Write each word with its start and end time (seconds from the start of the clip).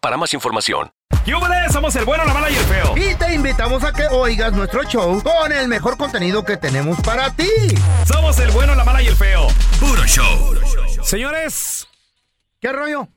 para 0.00 0.16
más 0.16 0.34
información. 0.34 0.92
¡Yúbales! 1.24 1.72
Somos 1.72 1.94
el 1.96 2.04
bueno, 2.04 2.24
la 2.24 2.34
mala 2.34 2.50
y 2.50 2.54
el 2.54 2.64
feo. 2.64 2.94
Y 2.96 3.14
te 3.14 3.34
invitamos 3.34 3.82
a 3.82 3.92
que 3.92 4.06
oigas 4.08 4.52
nuestro 4.52 4.84
show 4.84 5.22
con 5.22 5.52
el 5.52 5.68
mejor 5.68 5.96
contenido 5.96 6.44
que 6.44 6.56
tenemos 6.56 7.00
para 7.00 7.30
ti. 7.34 7.48
Somos 8.06 8.38
el 8.40 8.50
bueno, 8.50 8.74
la 8.74 8.84
mala 8.84 9.02
y 9.02 9.06
el 9.06 9.16
feo. 9.16 9.46
Puro 9.78 10.04
show. 10.06 10.54
Señores, 11.02 11.88
¿Qué 12.60 12.72
rollo? 12.72 13.08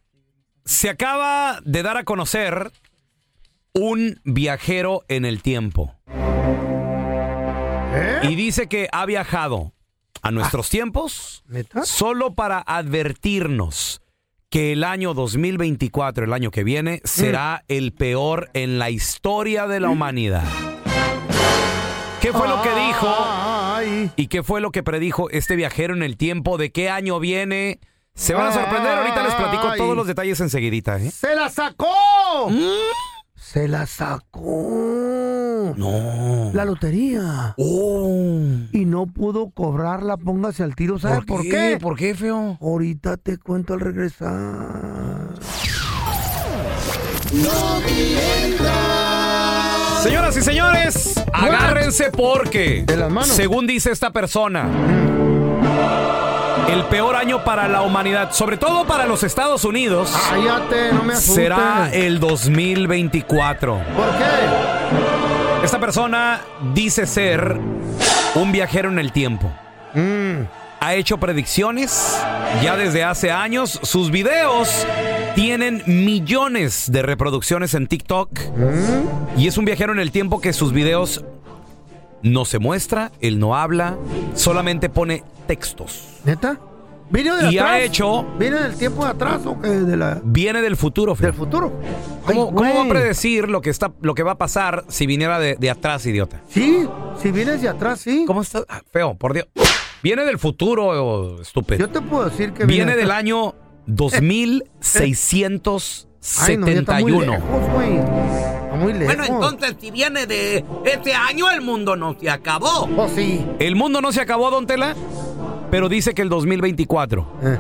se 0.66 0.90
acaba 0.90 1.60
de 1.66 1.84
dar 1.84 1.98
a 1.98 2.06
conocer 2.06 2.72
un 3.74 4.22
viajero 4.24 5.04
en 5.10 5.26
el 5.26 5.42
tiempo. 5.42 5.94
¿Eh? 7.96 8.22
Y 8.24 8.36
dice 8.36 8.68
que 8.68 8.88
ha 8.92 9.06
viajado 9.06 9.74
a 10.22 10.32
nuestros 10.32 10.70
tiempos 10.70 11.44
¿Neta? 11.48 11.84
solo 11.86 12.34
para 12.34 12.60
advertirnos 12.60 14.03
que 14.54 14.72
el 14.72 14.84
año 14.84 15.16
2024, 15.16 16.26
el 16.26 16.32
año 16.32 16.52
que 16.52 16.64
viene, 16.64 17.02
será 17.06 17.66
el 17.70 17.92
peor 17.92 18.52
en 18.54 18.78
la 18.78 18.92
historia 18.92 19.66
de 19.66 19.80
la 19.80 19.90
humanidad. 19.90 20.44
¿Qué 22.22 22.32
fue 22.32 22.48
lo 22.48 22.62
que 22.62 22.70
dijo? 22.70 23.08
Ay. 23.10 24.12
¿Y 24.16 24.28
qué 24.28 24.44
fue 24.44 24.62
lo 24.62 24.70
que 24.70 24.84
predijo 24.84 25.28
este 25.32 25.56
viajero 25.56 25.96
en 25.96 26.04
el 26.04 26.18
tiempo? 26.18 26.60
¿De 26.60 26.72
qué 26.72 26.92
año 26.92 27.20
viene? 27.20 27.80
Se 28.14 28.36
van 28.36 28.46
a 28.46 28.52
sorprender. 28.52 28.96
Ahorita 29.00 29.24
les 29.24 29.34
platico 29.34 29.70
Ay. 29.70 29.80
todos 29.80 29.96
los 29.96 30.06
detalles 30.06 30.40
enseguidita, 30.40 31.00
¿eh? 31.00 31.10
¡Se 31.10 31.34
la 31.34 31.50
sacó! 31.50 32.52
Se 33.36 33.68
la 33.68 33.88
sacó. 33.88 35.03
No. 35.76 36.52
La 36.54 36.66
lotería. 36.66 37.54
Oh. 37.58 38.42
Y 38.72 38.86
no 38.86 39.06
pudo 39.08 39.50
cobrarla, 39.52 40.18
póngase 40.18 40.64
al 40.64 40.76
tiro. 40.76 41.00
¿Sabes 41.00 41.26
por, 41.26 41.42
qué? 41.44 41.78
¿Por 41.82 41.96
qué, 41.98 42.14
feo? 42.16 42.58
Ahorita 42.62 43.18
te 43.18 43.38
cuento 43.38 43.74
al 43.74 43.80
regresar. 43.80 45.34
Señoras 50.02 50.36
y 50.36 50.42
señores, 50.42 51.24
agárrense 51.32 52.12
porque, 52.12 52.84
De 52.86 52.98
las 52.98 53.10
manos. 53.10 53.30
según 53.30 53.66
dice 53.68 53.92
esta 53.92 54.12
persona, 54.12 54.68
el 56.70 56.84
peor 56.86 57.16
año 57.16 57.44
para 57.46 57.68
la 57.70 57.84
humanidad, 57.84 58.32
sobre 58.34 58.58
todo 58.58 58.86
para 58.86 59.06
los 59.06 59.24
Estados 59.24 59.64
Unidos, 59.64 60.14
Cállate, 60.30 60.92
no 60.94 61.04
me 61.04 61.14
asustes. 61.14 61.36
será 61.36 61.90
el 61.94 62.20
2024. 62.20 63.76
¿Por 63.76 63.84
qué? 64.18 65.13
Esta 65.64 65.80
persona 65.80 66.42
dice 66.74 67.08
ser 67.08 67.58
un 68.36 68.52
viajero 68.52 68.90
en 68.90 69.00
el 69.00 69.14
tiempo. 69.14 69.50
Mm. 69.94 70.44
Ha 70.82 70.96
hecho 70.96 71.18
predicciones 71.18 72.22
ya 72.62 72.76
desde 72.76 73.06
hace 73.06 73.32
años. 73.32 73.80
Sus 73.82 74.12
videos 74.12 74.86
tienen 75.36 75.82
millones 75.88 76.92
de 76.92 77.02
reproducciones 77.02 77.74
en 77.76 77.88
TikTok. 77.88 78.30
Mm. 78.58 79.40
Y 79.40 79.48
es 79.48 79.58
un 79.58 79.64
viajero 79.64 79.94
en 79.94 80.00
el 80.00 80.12
tiempo 80.12 80.42
que 80.42 80.52
sus 80.52 80.74
videos 80.74 81.24
no 82.24 82.44
se 82.44 82.60
muestra, 82.60 83.12
él 83.22 83.40
no 83.40 83.56
habla, 83.56 83.96
solamente 84.36 84.90
pone 84.90 85.24
textos. 85.48 86.20
¿Neta? 86.26 86.60
¿Vino 87.14 87.38
de 87.38 87.52
Y 87.52 87.58
ha 87.60 87.64
atrás? 87.66 87.82
hecho- 87.84 88.26
¿Viene 88.40 88.60
del 88.60 88.76
tiempo 88.76 89.06
de 89.06 89.12
atrás 89.12 89.46
o 89.46 89.60
qué? 89.62 89.70
De 89.70 89.96
la... 89.96 90.20
Viene 90.24 90.62
del 90.62 90.76
futuro, 90.76 91.16
Feo. 91.16 91.28
del 91.28 91.36
futuro? 91.36 91.72
¿Cómo, 92.26 92.48
Ay, 92.50 92.54
cómo 92.56 92.76
va 92.76 92.84
a 92.84 92.90
predecir 92.90 93.50
lo 93.50 93.62
que, 93.62 93.70
está, 93.70 93.92
lo 94.02 94.16
que 94.16 94.24
va 94.24 94.32
a 94.32 94.38
pasar 94.38 94.84
si 94.88 95.06
viniera 95.06 95.38
de, 95.40 95.56
de 95.56 95.70
atrás, 95.70 96.06
idiota? 96.08 96.42
Sí, 96.50 96.88
si 97.22 97.32
vienes 97.32 97.62
de 97.62 97.70
atrás, 97.70 98.00
sí. 98.02 98.24
¿Cómo 98.26 98.42
está? 98.42 98.64
Ah, 98.68 98.82
Feo, 98.92 99.14
por 99.16 99.34
Dios. 99.34 99.48
Viene 100.02 100.26
del 100.26 100.40
futuro, 100.40 100.88
oh, 100.88 101.42
estúpido. 101.42 101.80
Yo 101.80 101.90
te 101.90 102.02
puedo 102.02 102.26
decir 102.30 102.52
que 102.52 102.66
Viene 102.66 102.92
de 102.94 102.98
del 102.98 103.06
atrás. 103.12 103.20
año 103.20 103.46
Ay, 103.46 103.52
no, 106.58 106.68
ya 106.68 106.80
está 106.80 107.00
muy 107.00 107.12
2671. 107.12 107.34
lejos, 107.34 107.74
güey. 107.74 107.98
Está 107.98 108.76
muy 108.80 108.94
lejos. 108.94 109.16
Bueno, 109.16 109.24
entonces, 109.26 109.76
si 109.80 109.92
viene 109.92 110.26
de 110.26 110.66
ese 110.86 111.14
año, 111.14 111.50
el 111.52 111.62
mundo 111.62 111.96
no 111.96 112.16
se 112.20 112.30
acabó. 112.30 112.90
Oh, 112.98 113.08
sí. 113.08 113.46
El 113.60 113.76
mundo 113.76 114.02
no 114.02 114.12
se 114.12 114.22
acabó, 114.22 114.50
Don 114.50 114.66
Tela, 114.66 114.96
pero 115.74 115.90
dice 115.90 116.14
que 116.14 116.22
el 116.22 116.30
2024 116.30 117.26
Eh. 117.42 117.58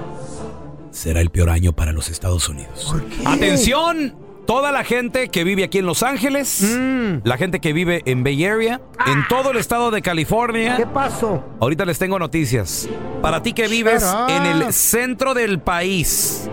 será 0.91 1.19
el 1.19 1.31
peor 1.31 1.49
año 1.49 1.73
para 1.73 1.91
los 1.93 2.09
Estados 2.09 2.47
Unidos. 2.47 2.89
¿Por 2.91 3.03
qué? 3.05 3.15
Atención, 3.25 4.13
toda 4.45 4.71
la 4.71 4.83
gente 4.83 5.29
que 5.29 5.43
vive 5.43 5.63
aquí 5.63 5.79
en 5.79 5.87
Los 5.87 6.03
Ángeles, 6.03 6.61
Mm. 6.61 7.21
la 7.27 7.37
gente 7.37 7.59
que 7.59 7.73
vive 7.73 8.03
en 8.05 8.23
Bay 8.23 8.45
Area, 8.45 8.81
en 9.07 9.27
todo 9.27 9.49
el 9.49 9.57
estado 9.57 9.89
de 9.89 10.03
California. 10.03 10.77
¿Qué 10.77 10.85
pasó? 10.85 11.43
Ahorita 11.59 11.85
les 11.85 11.97
tengo 11.97 12.19
noticias. 12.19 12.87
Para 13.23 13.41
ti 13.41 13.53
que 13.53 13.67
vives 13.67 14.05
en 14.29 14.45
el 14.45 14.71
centro 14.73 15.33
del 15.33 15.57
país, 15.59 16.47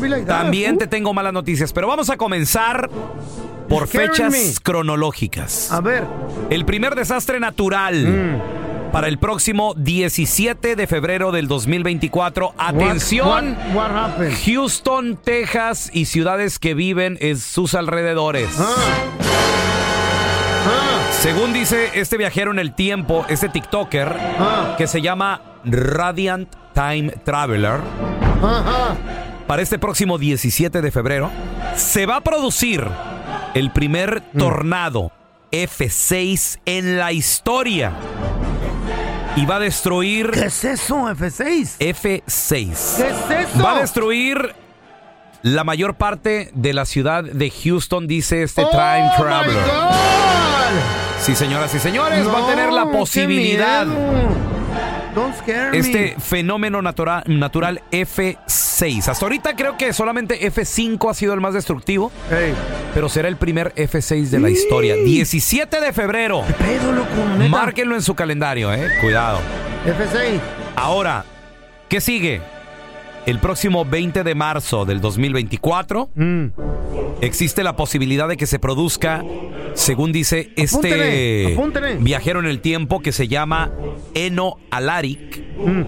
like 0.00 0.24
también 0.24 0.78
te 0.78 0.86
tengo 0.86 1.12
malas 1.12 1.34
noticias, 1.34 1.74
pero 1.74 1.88
vamos 1.88 2.08
a 2.08 2.16
comenzar 2.16 2.88
por 3.68 3.86
fechas 3.86 4.32
me. 4.32 4.54
cronológicas. 4.62 5.70
A 5.72 5.82
ver. 5.82 6.04
El 6.48 6.64
primer 6.64 6.94
desastre 6.94 7.38
natural 7.38 7.94
Mm. 8.06 8.40
Para 8.96 9.08
el 9.08 9.18
próximo 9.18 9.74
17 9.76 10.74
de 10.74 10.86
febrero 10.86 11.30
del 11.30 11.48
2024. 11.48 12.54
Atención. 12.56 13.28
What, 13.28 13.74
what, 13.74 13.90
what 13.90 13.90
happened? 13.90 14.34
Houston, 14.46 15.16
Texas 15.22 15.90
y 15.92 16.06
ciudades 16.06 16.58
que 16.58 16.72
viven 16.72 17.18
en 17.20 17.38
sus 17.38 17.74
alrededores. 17.74 18.48
Ah. 18.58 18.74
Ah. 20.66 21.10
Según 21.12 21.52
dice 21.52 21.90
este 21.92 22.16
viajero 22.16 22.52
en 22.52 22.58
el 22.58 22.74
tiempo, 22.74 23.26
este 23.28 23.50
TikToker, 23.50 24.16
Ah. 24.38 24.76
que 24.78 24.86
se 24.86 25.02
llama 25.02 25.42
Radiant 25.66 26.48
Time 26.72 27.10
Traveler, 27.22 27.80
para 29.46 29.60
este 29.60 29.78
próximo 29.78 30.16
17 30.16 30.80
de 30.80 30.90
febrero, 30.90 31.30
se 31.76 32.06
va 32.06 32.16
a 32.16 32.20
producir 32.22 32.82
el 33.52 33.70
primer 33.72 34.22
Mm. 34.32 34.38
tornado 34.38 35.12
F6 35.52 36.58
en 36.64 36.98
la 36.98 37.12
historia. 37.12 37.92
Y 39.36 39.44
va 39.44 39.56
a 39.56 39.58
destruir 39.60 40.30
¿Qué 40.30 40.46
es 40.46 40.64
eso, 40.64 40.96
F6? 41.08 41.76
F6. 41.78 42.26
¿Qué 42.28 42.70
es 43.42 43.48
eso? 43.50 43.62
Va 43.62 43.76
a 43.76 43.80
destruir 43.80 44.54
la 45.42 45.62
mayor 45.62 45.94
parte 45.96 46.50
de 46.54 46.72
la 46.72 46.86
ciudad 46.86 47.22
de 47.22 47.50
Houston, 47.50 48.06
dice 48.06 48.42
este 48.42 48.62
oh 48.64 48.70
Time 48.70 49.10
my 49.10 49.16
Traveler. 49.22 49.62
God. 49.64 49.94
Sí, 51.20 51.34
señoras 51.34 51.74
y 51.74 51.78
señores, 51.78 52.26
va 52.26 52.38
a 52.38 52.40
No, 52.40 52.46
tener 52.46 52.72
la 52.72 52.90
posibilidad. 52.90 53.86
Don't 55.16 55.34
scare 55.36 55.70
me. 55.72 55.78
Este 55.78 56.14
fenómeno 56.20 56.80
natura- 56.82 57.24
natural 57.26 57.80
F6. 57.90 59.08
Hasta 59.08 59.24
ahorita 59.24 59.56
creo 59.56 59.76
que 59.76 59.92
solamente 59.92 60.38
F5 60.52 61.10
ha 61.10 61.14
sido 61.14 61.32
el 61.34 61.40
más 61.40 61.54
destructivo, 61.54 62.12
Ey. 62.30 62.52
pero 62.94 63.08
será 63.08 63.26
el 63.28 63.36
primer 63.36 63.74
F6 63.74 64.28
de 64.30 64.38
la 64.38 64.50
historia. 64.50 64.94
17 64.94 65.80
de 65.80 65.92
febrero. 65.94 66.44
¿Qué 66.46 66.52
pedo, 66.52 66.92
loco? 66.92 67.48
Márquenlo 67.48 67.94
en 67.94 68.02
su 68.02 68.14
calendario, 68.14 68.72
eh. 68.72 68.88
Cuidado. 69.00 69.40
F6. 69.86 70.38
Ahora, 70.76 71.24
¿qué 71.88 72.00
sigue? 72.00 72.42
El 73.26 73.38
próximo 73.40 73.84
20 73.84 74.22
de 74.24 74.34
marzo 74.34 74.84
del 74.84 75.00
2024 75.00 76.10
Mm. 76.14 76.46
existe 77.20 77.62
la 77.64 77.76
posibilidad 77.76 78.28
de 78.28 78.36
que 78.36 78.46
se 78.46 78.58
produzca, 78.58 79.22
según 79.74 80.12
dice 80.12 80.50
este 80.56 80.76
Apúntele, 80.76 81.52
apúntele. 81.54 81.94
viajero 81.96 82.40
en 82.40 82.46
el 82.46 82.60
tiempo 82.60 83.00
que 83.00 83.12
se 83.12 83.28
llama 83.28 83.70
Eno 84.14 84.56
Alaric, 84.70 85.42
Mm. 85.58 85.82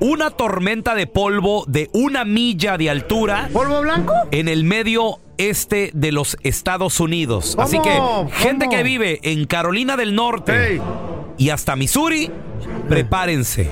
una 0.00 0.30
tormenta 0.30 0.94
de 0.94 1.06
polvo 1.06 1.64
de 1.66 1.88
una 1.92 2.24
milla 2.24 2.76
de 2.78 2.90
altura 2.90 3.48
¿Polvo 3.52 3.80
blanco? 3.80 4.12
en 4.30 4.48
el 4.48 4.64
medio 4.64 5.18
este 5.38 5.90
de 5.94 6.12
los 6.12 6.36
Estados 6.44 7.00
Unidos. 7.00 7.56
Así 7.58 7.78
que 7.80 7.90
gente 8.34 8.66
¿Cómo? 8.66 8.76
que 8.76 8.82
vive 8.84 9.18
en 9.22 9.46
Carolina 9.46 9.96
del 9.96 10.14
Norte 10.14 10.80
y 11.38 11.48
hasta 11.50 11.74
Missouri, 11.74 12.30
prepárense. 12.88 13.68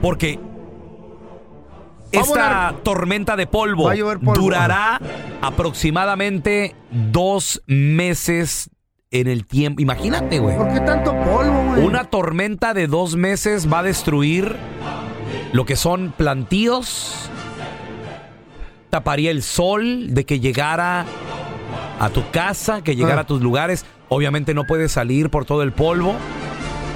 Porque 0.00 0.38
A 2.18 2.20
esta 2.22 2.74
tormenta 2.82 3.36
de 3.36 3.46
polvo, 3.46 3.88
a 3.88 3.94
durará 4.34 5.00
aproximadamente 5.42 6.74
dos 6.90 7.62
meses 7.66 8.70
en 9.10 9.28
el 9.28 9.46
tiempo. 9.46 9.80
Imagínate, 9.80 10.38
güey. 10.38 10.56
¿Por 10.56 10.72
qué 10.72 10.80
tanto 10.80 11.12
polvo, 11.12 11.64
güey? 11.70 11.84
Una 11.84 12.04
tormenta 12.04 12.74
de 12.74 12.86
dos 12.86 13.16
meses 13.16 13.72
va 13.72 13.78
a 13.80 13.82
destruir 13.82 14.56
lo 15.52 15.64
que 15.64 15.76
son 15.76 16.12
plantíos. 16.16 17.30
Taparía 18.90 19.30
el 19.30 19.42
sol 19.42 20.14
de 20.14 20.24
que 20.24 20.40
llegara 20.40 21.04
a 22.00 22.08
tu 22.10 22.28
casa, 22.30 22.82
que 22.82 22.94
llegara 22.96 23.18
Ah. 23.18 23.22
a 23.22 23.26
tus 23.26 23.40
lugares. 23.40 23.84
Obviamente 24.08 24.54
no 24.54 24.64
puedes 24.64 24.92
salir 24.92 25.30
por 25.30 25.44
todo 25.44 25.62
el 25.62 25.72
polvo. 25.72 26.14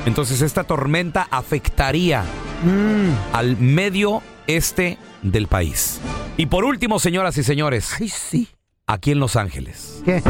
Entonces 0.06 0.42
esta 0.42 0.64
tormenta 0.64 1.26
afectaría 1.30 2.22
Mm. 2.64 3.34
al 3.34 3.56
medio 3.58 4.22
este 4.48 4.98
del 5.22 5.46
país. 5.46 6.00
Y 6.36 6.46
por 6.46 6.64
último, 6.64 6.98
señoras 6.98 7.38
y 7.38 7.44
señores, 7.44 7.92
Ay, 8.00 8.08
sí. 8.08 8.48
aquí 8.88 9.12
en 9.12 9.20
Los 9.20 9.36
Ángeles. 9.36 10.02
¿Qué? 10.04 10.22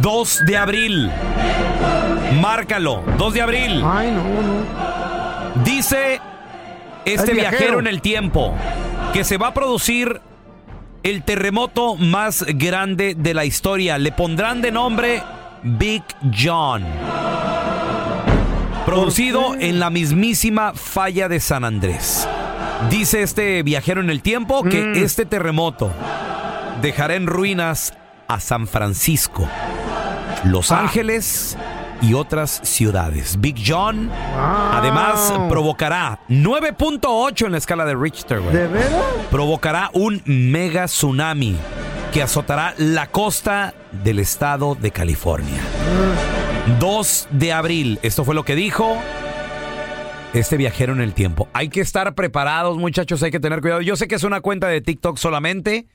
2 0.00 0.40
de 0.46 0.56
abril. 0.56 1.10
Márcalo. 2.40 3.02
2 3.16 3.34
de 3.34 3.42
abril. 3.42 3.82
Ay, 3.84 4.10
no, 4.10 4.24
no. 4.24 5.64
Dice 5.64 6.20
este 7.04 7.32
viajero 7.32 7.78
en 7.78 7.86
el 7.86 8.00
tiempo 8.00 8.54
que 9.12 9.22
se 9.24 9.36
va 9.36 9.48
a 9.48 9.54
producir 9.54 10.20
el 11.02 11.22
terremoto 11.22 11.96
más 11.96 12.44
grande 12.48 13.14
de 13.14 13.34
la 13.34 13.44
historia. 13.44 13.98
Le 13.98 14.10
pondrán 14.10 14.62
de 14.62 14.72
nombre 14.72 15.22
Big 15.62 16.02
John. 16.36 16.82
Producido 18.86 19.54
en 19.58 19.80
la 19.80 19.90
mismísima 19.90 20.72
falla 20.74 21.28
de 21.28 21.40
San 21.40 21.64
Andrés. 21.64 22.28
Dice 22.90 23.22
este 23.22 23.62
viajero 23.62 24.00
en 24.00 24.10
el 24.10 24.20
tiempo 24.20 24.62
que 24.62 24.82
Mm. 24.84 24.94
este 24.96 25.24
terremoto 25.24 25.90
dejará 26.82 27.14
en 27.14 27.26
ruinas 27.26 27.94
a 28.28 28.40
San 28.40 28.66
Francisco, 28.66 29.48
Los 30.44 30.70
Ah. 30.70 30.80
Ángeles 30.80 31.56
y 32.02 32.12
otras 32.12 32.60
ciudades. 32.64 33.40
Big 33.40 33.56
John 33.66 34.10
Además, 34.72 35.32
provocará 35.48 36.18
9.8 36.28 37.46
en 37.46 37.52
la 37.52 37.58
escala 37.58 37.86
de 37.86 37.94
Richter, 37.94 38.40
güey. 38.40 38.54
¿De 38.54 38.66
veras? 38.66 38.90
Provocará 39.30 39.88
un 39.94 40.20
mega 40.26 40.84
tsunami 40.84 41.56
que 42.12 42.22
azotará 42.22 42.74
la 42.76 43.06
costa 43.06 43.72
del 43.92 44.18
estado 44.18 44.74
de 44.74 44.90
California. 44.90 45.60
2 46.80 47.28
de 47.30 47.52
abril, 47.52 47.98
esto 48.02 48.24
fue 48.24 48.34
lo 48.34 48.44
que 48.44 48.54
dijo 48.54 48.96
este 50.32 50.56
viajero 50.56 50.92
en 50.92 51.00
el 51.00 51.12
tiempo. 51.12 51.48
Hay 51.52 51.68
que 51.68 51.80
estar 51.80 52.14
preparados, 52.14 52.78
muchachos, 52.78 53.22
hay 53.22 53.30
que 53.30 53.38
tener 53.40 53.60
cuidado. 53.60 53.80
Yo 53.82 53.96
sé 53.96 54.08
que 54.08 54.14
es 54.16 54.24
una 54.24 54.40
cuenta 54.40 54.66
de 54.68 54.80
TikTok 54.80 55.16
solamente, 55.18 55.86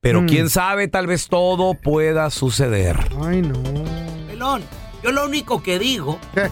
pero 0.00 0.22
Mm. 0.22 0.26
quién 0.26 0.50
sabe, 0.50 0.88
tal 0.88 1.06
vez 1.06 1.28
todo 1.28 1.74
pueda 1.74 2.28
suceder. 2.30 2.98
Ay, 3.24 3.40
no. 3.42 3.62
Pelón, 4.26 4.62
yo 5.02 5.12
lo 5.12 5.24
único 5.24 5.62
que 5.62 5.78
digo, 5.78 6.18
¿Qué? 6.34 6.48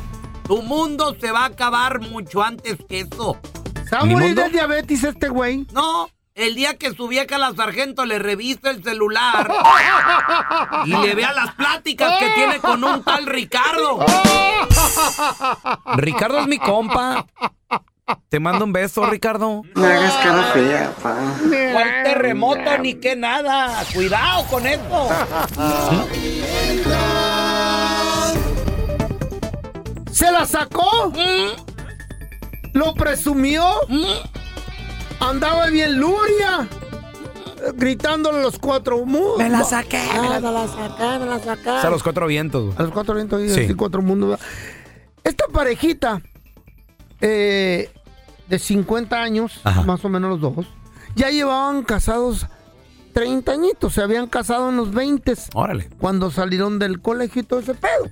tu 0.46 0.62
mundo 0.62 1.14
se 1.20 1.32
va 1.32 1.40
a 1.42 1.46
acabar 1.46 2.00
mucho 2.00 2.42
antes 2.42 2.76
que 2.88 3.00
eso. 3.00 3.36
¿Se 3.88 3.96
va 3.96 4.02
a 4.02 4.06
¿Mi 4.06 4.14
morir 4.14 4.34
del 4.34 4.52
diabetes 4.52 5.04
este 5.04 5.28
güey? 5.28 5.66
No, 5.72 6.08
el 6.34 6.56
día 6.56 6.76
que 6.76 6.92
su 6.92 7.06
vieja 7.06 7.38
la 7.38 7.54
sargento 7.54 8.04
le 8.04 8.18
revisa 8.18 8.70
el 8.70 8.82
celular 8.82 9.52
y 10.84 10.90
le 10.90 11.14
vea 11.14 11.32
las 11.32 11.54
pláticas 11.54 12.18
que 12.18 12.30
tiene 12.30 12.58
con 12.58 12.82
un 12.82 13.04
tal 13.04 13.26
Ricardo. 13.26 14.04
Ricardo 15.96 16.40
es 16.40 16.46
mi 16.46 16.58
compa. 16.58 17.26
Te 18.28 18.38
mando 18.38 18.66
un 18.66 18.72
beso, 18.72 19.06
Ricardo. 19.06 19.62
No 19.74 19.84
hagas 19.84 20.12
cara 20.16 20.42
fea, 20.52 20.92
pa. 21.02 21.16
¿Cuál 21.72 22.02
terremoto 22.04 22.78
ni 22.78 22.94
qué 22.94 23.16
nada? 23.16 23.82
Cuidado 23.94 24.44
con 24.48 24.66
eso. 24.66 25.08
¿Se 30.10 30.30
la 30.30 30.44
sacó? 30.44 31.12
¿Lo 32.74 32.92
presumió? 32.94 33.64
Andaba 35.24 35.66
bien 35.70 35.98
Luria. 35.98 36.68
Gritándole 37.76 38.38
a 38.38 38.42
los 38.42 38.58
cuatro 38.58 39.04
mundos. 39.06 39.38
Me 39.38 39.48
la 39.48 39.64
saqué, 39.64 39.98
me 40.20 40.28
la- 40.28 40.36
Ah, 40.36 40.40
me 40.40 40.52
la 40.52 40.68
saqué, 40.68 41.18
me 41.18 41.26
la 41.26 41.38
saqué. 41.38 41.78
Es 41.78 41.84
a 41.84 41.90
los 41.90 42.02
cuatro 42.02 42.26
vientos. 42.26 42.64
güey. 42.66 42.76
A 42.78 42.82
los 42.82 42.92
cuatro 42.92 43.14
vientos 43.14 43.42
y 43.42 43.48
Sí. 43.48 43.60
así 43.64 43.74
cuatro 43.74 44.02
mundos. 44.02 44.38
Esta 45.22 45.46
parejita 45.48 46.20
eh, 47.20 47.90
de 48.48 48.58
50 48.58 49.22
años, 49.22 49.60
Ajá. 49.64 49.82
más 49.82 50.04
o 50.04 50.10
menos 50.10 50.38
los 50.38 50.54
dos, 50.54 50.66
ya 51.16 51.30
llevaban 51.30 51.84
casados 51.84 52.46
30 53.14 53.52
añitos. 53.52 53.94
Se 53.94 54.02
habían 54.02 54.26
casado 54.26 54.68
en 54.68 54.76
los 54.76 54.92
20 54.92 55.32
Órale. 55.54 55.88
cuando 55.98 56.30
salieron 56.30 56.78
del 56.78 57.00
colegio 57.00 57.40
y 57.40 57.44
todo 57.46 57.60
ese 57.60 57.72
pedo. 57.74 58.10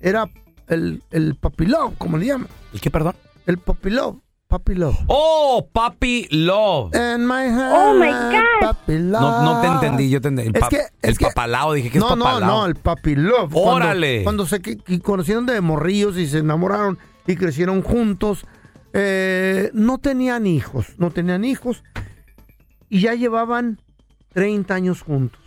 Era 0.00 0.28
el, 0.66 1.02
el 1.12 1.36
papi 1.36 1.66
love, 1.66 1.94
como 1.98 2.16
le 2.18 2.26
llaman. 2.26 2.48
¿El 2.72 2.80
qué, 2.80 2.90
perdón? 2.90 3.14
El 3.46 3.58
papi 3.58 3.90
love. 3.90 4.16
Papi 4.48 4.74
love. 4.76 4.96
Oh, 5.08 5.68
Papi 5.74 6.26
Love. 6.30 6.94
In 6.94 7.26
my 7.26 7.44
hand, 7.50 7.70
Oh, 7.74 7.94
my 7.98 8.08
God. 8.08 8.62
Papi 8.62 8.98
love. 8.98 9.20
No, 9.20 9.42
no 9.44 9.60
te 9.60 9.66
entendí, 9.66 10.08
yo 10.08 10.22
te 10.22 10.28
entendí. 10.28 10.48
El, 10.48 10.56
Es 10.56 10.62
pap- 10.62 10.68
que- 10.70 10.76
es 10.78 10.90
el 11.02 11.18
que- 11.18 11.26
papalao, 11.26 11.74
dije 11.74 11.90
que 11.90 11.98
es 11.98 12.02
no, 12.04 12.16
no, 12.16 12.24
papalao. 12.24 12.48
no, 12.60 12.66
el 12.66 12.74
papi 12.74 13.14
love. 13.14 13.52
Cuando- 13.52 13.70
Órale. 13.72 14.24
Cuando, 14.24 14.46
se 14.46 14.60
que- 14.62 14.78
que 14.78 15.00
conocieron 15.00 15.44
de 15.44 15.60
morrillos 15.60 16.16
y 16.16 16.26
se 16.26 16.38
enamoraron 16.38 16.98
y 17.26 17.36
crecieron 17.36 17.82
juntos, 17.82 18.46
eh, 18.94 19.68
no 19.74 19.98
tenían 19.98 20.46
hijos, 20.46 20.94
no 20.96 21.10
tenían 21.10 21.44
hijos 21.44 21.84
y 22.88 23.00
ya 23.02 23.12
llevaban 23.12 23.82
30 24.32 24.74
años 24.74 25.02
juntos. 25.02 25.42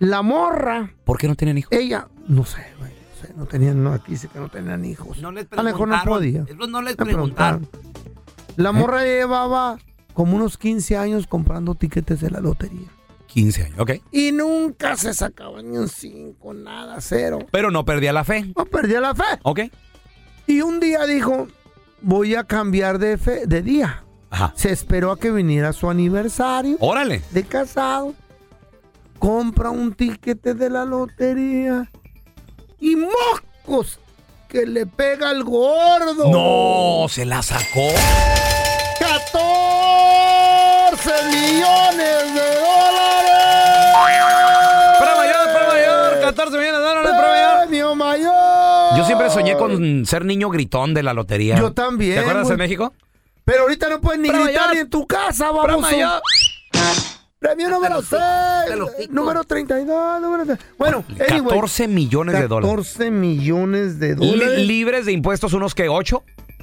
La 0.00 0.22
morra, 0.22 0.90
¿Por 1.04 1.16
qué 1.16 1.28
no 1.28 1.36
tienen 1.36 1.58
hijos? 1.58 1.70
ella, 1.70 2.08
no 2.26 2.44
sé, 2.44 2.60
güey, 2.80 2.90
no 3.36 3.46
tenían, 3.46 3.82
no, 3.82 3.92
aquí 3.92 4.12
dice 4.12 4.28
que 4.28 4.38
no 4.38 4.48
tenían 4.48 4.84
hijos. 4.84 5.18
No 5.18 5.32
les 5.32 5.46
A 5.52 5.56
lo 5.56 5.62
mejor 5.62 5.88
no 5.88 6.00
podía. 6.04 6.44
Eso 6.48 6.66
no 6.66 6.82
les 6.82 6.96
preguntaron. 6.96 7.68
La 8.56 8.72
morra 8.72 9.04
llevaba 9.04 9.78
como 10.12 10.36
unos 10.36 10.58
15 10.58 10.96
años 10.96 11.26
comprando 11.26 11.74
tiquetes 11.74 12.20
de 12.20 12.30
la 12.30 12.40
lotería. 12.40 12.88
15 13.26 13.62
años, 13.62 13.78
ok. 13.78 13.90
Y 14.10 14.32
nunca 14.32 14.96
se 14.96 15.14
sacaba 15.14 15.62
ni 15.62 15.78
un 15.78 15.88
5, 15.88 16.52
nada, 16.54 17.00
cero. 17.00 17.38
Pero 17.50 17.70
no 17.70 17.84
perdía 17.84 18.12
la 18.12 18.24
fe. 18.24 18.52
No 18.54 18.66
perdía 18.66 19.00
la 19.00 19.14
fe. 19.14 19.40
Ok. 19.42 19.60
Y 20.46 20.60
un 20.60 20.80
día 20.80 21.06
dijo, 21.06 21.48
voy 22.02 22.34
a 22.34 22.44
cambiar 22.44 22.98
de, 22.98 23.16
fe, 23.16 23.46
de 23.46 23.62
día. 23.62 24.04
Ajá. 24.28 24.52
Se 24.54 24.70
esperó 24.70 25.12
a 25.12 25.18
que 25.18 25.30
viniera 25.30 25.72
su 25.72 25.88
aniversario 25.88 26.76
Órale. 26.80 27.22
de 27.30 27.44
casado. 27.44 28.14
Compra 29.18 29.70
un 29.70 29.94
tiquete 29.94 30.54
de 30.54 30.68
la 30.68 30.84
lotería. 30.84 31.90
Y 32.82 32.96
moscos 32.96 33.98
que 34.48 34.66
le 34.66 34.84
pega 34.86 35.30
al 35.30 35.44
gordo. 35.44 36.28
No, 36.30 37.08
se 37.08 37.24
la 37.24 37.42
sacó. 37.42 37.88
14 38.98 41.12
millones 41.30 42.34
de 42.34 42.54
dólares. 42.60 43.96
Para 44.98 45.16
mayor, 45.16 45.46
para 45.52 45.66
mayor. 45.68 46.20
14 46.20 46.58
millones 46.58 46.80
de 46.80 46.86
dólares 46.86 47.10
para 47.12 47.28
mayor. 47.28 47.58
Premio 47.68 47.94
mayor. 47.94 48.96
Yo 48.96 49.04
siempre 49.06 49.30
soñé 49.30 49.56
con 49.56 50.04
ser 50.06 50.24
niño 50.24 50.48
gritón 50.50 50.92
de 50.94 51.02
la 51.02 51.14
lotería. 51.14 51.56
Yo 51.56 51.72
también, 51.72 52.14
¿Te 52.14 52.20
acuerdas 52.20 52.44
güey. 52.44 52.52
en 52.54 52.58
México? 52.58 52.92
Pero 53.44 53.62
ahorita 53.62 53.88
no 53.88 54.00
puedes 54.00 54.20
ni 54.20 54.28
Para 54.28 54.44
gritar 54.44 54.60
mayor. 54.62 54.74
ni 54.74 54.80
en 54.82 54.90
tu 54.90 55.04
casa, 55.06 55.50
Para 55.52 55.74
vamos. 55.74 55.90
mayor. 55.90 56.22
Premio 57.42 57.68
número 57.68 57.96
los 57.96 58.06
6. 58.06 58.22
de 58.70 58.76
los 58.76 58.96
ticos. 58.96 59.14
Número 59.14 59.44
32. 59.44 60.20
Número... 60.22 60.44
tre- 60.46 60.58
Bueno, 60.78 61.04
anyway, 61.28 61.48
14 61.50 61.88
millones 61.88 62.34
de 62.38 62.46
dólares. 62.48 62.70
14 62.70 63.10
millones 63.10 63.98
de 63.98 64.14
Li- 64.16 64.30
dólares. 64.30 64.58
libres 64.66 65.06
de 65.06 65.12
impuestos, 65.12 65.52
unos 65.52 65.74
que 65.74 65.88
8. 65.88 66.22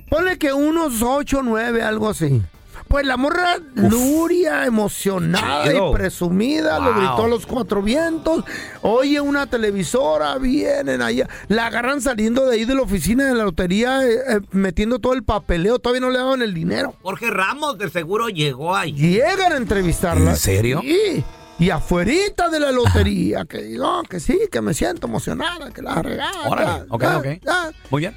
Ponle 0.10 0.38
que 0.40 0.54
unos 0.54 1.02
8 1.04 1.42
9, 1.44 1.84
algo 1.84 2.10
así. 2.10 2.42
Pues 2.90 3.06
la 3.06 3.18
morra 3.18 3.58
Nuria, 3.76 4.66
emocionada 4.66 5.70
Chido. 5.72 5.92
y 5.92 5.94
presumida, 5.94 6.80
lo 6.80 6.86
Wow. 6.92 6.96
gritó 6.96 7.24
a 7.26 7.28
los 7.28 7.46
cuatro 7.46 7.84
vientos. 7.84 8.44
Oye, 8.82 9.22
una 9.22 9.46
televisora, 9.46 10.36
vienen 10.40 11.02
allá. 11.04 11.30
La 11.50 11.68
agarran 11.68 12.02
saliendo 12.02 12.48
de 12.48 12.56
ahí 12.56 12.66
de 12.66 12.74
la 12.74 12.82
oficina 12.82 13.26
de 13.28 13.36
la 13.36 13.44
lotería, 13.44 14.04
eh, 14.04 14.16
eh, 14.28 14.40
metiendo 14.52 14.98
todo 14.98 15.14
el 15.14 15.24
papeleo. 15.24 15.78
Todavía 15.78 16.02
no 16.02 16.10
le 16.10 16.18
daban 16.18 16.42
el 16.42 16.54
dinero. 16.56 16.96
Jorge 17.04 17.30
Ramos 17.30 17.78
de 17.78 17.90
seguro 17.90 18.28
llegó 18.30 18.76
ahí. 18.76 18.92
Llegan 18.94 19.54
a 19.54 19.58
entrevistarla. 19.58 20.32
¿En 20.32 20.38
serio? 20.38 20.82
Sí. 20.82 21.24
Y 21.60 21.70
afuerita 21.70 22.50
de 22.50 22.60
la 22.60 22.72
lotería, 22.72 23.46
que 23.46 23.62
digo 23.62 24.02
que 24.10 24.20
sí, 24.20 24.40
que 24.52 24.62
me 24.62 24.74
siento 24.74 25.06
emocionada, 25.08 25.70
que 25.72 25.82
la 25.84 26.02
regala. 26.02 26.50
Órale, 26.50 26.86
ok, 26.90 27.02
ya, 27.04 27.18
ok. 27.18 27.26
ya. 27.46 27.72
Muy 27.92 28.00
bien. 28.02 28.16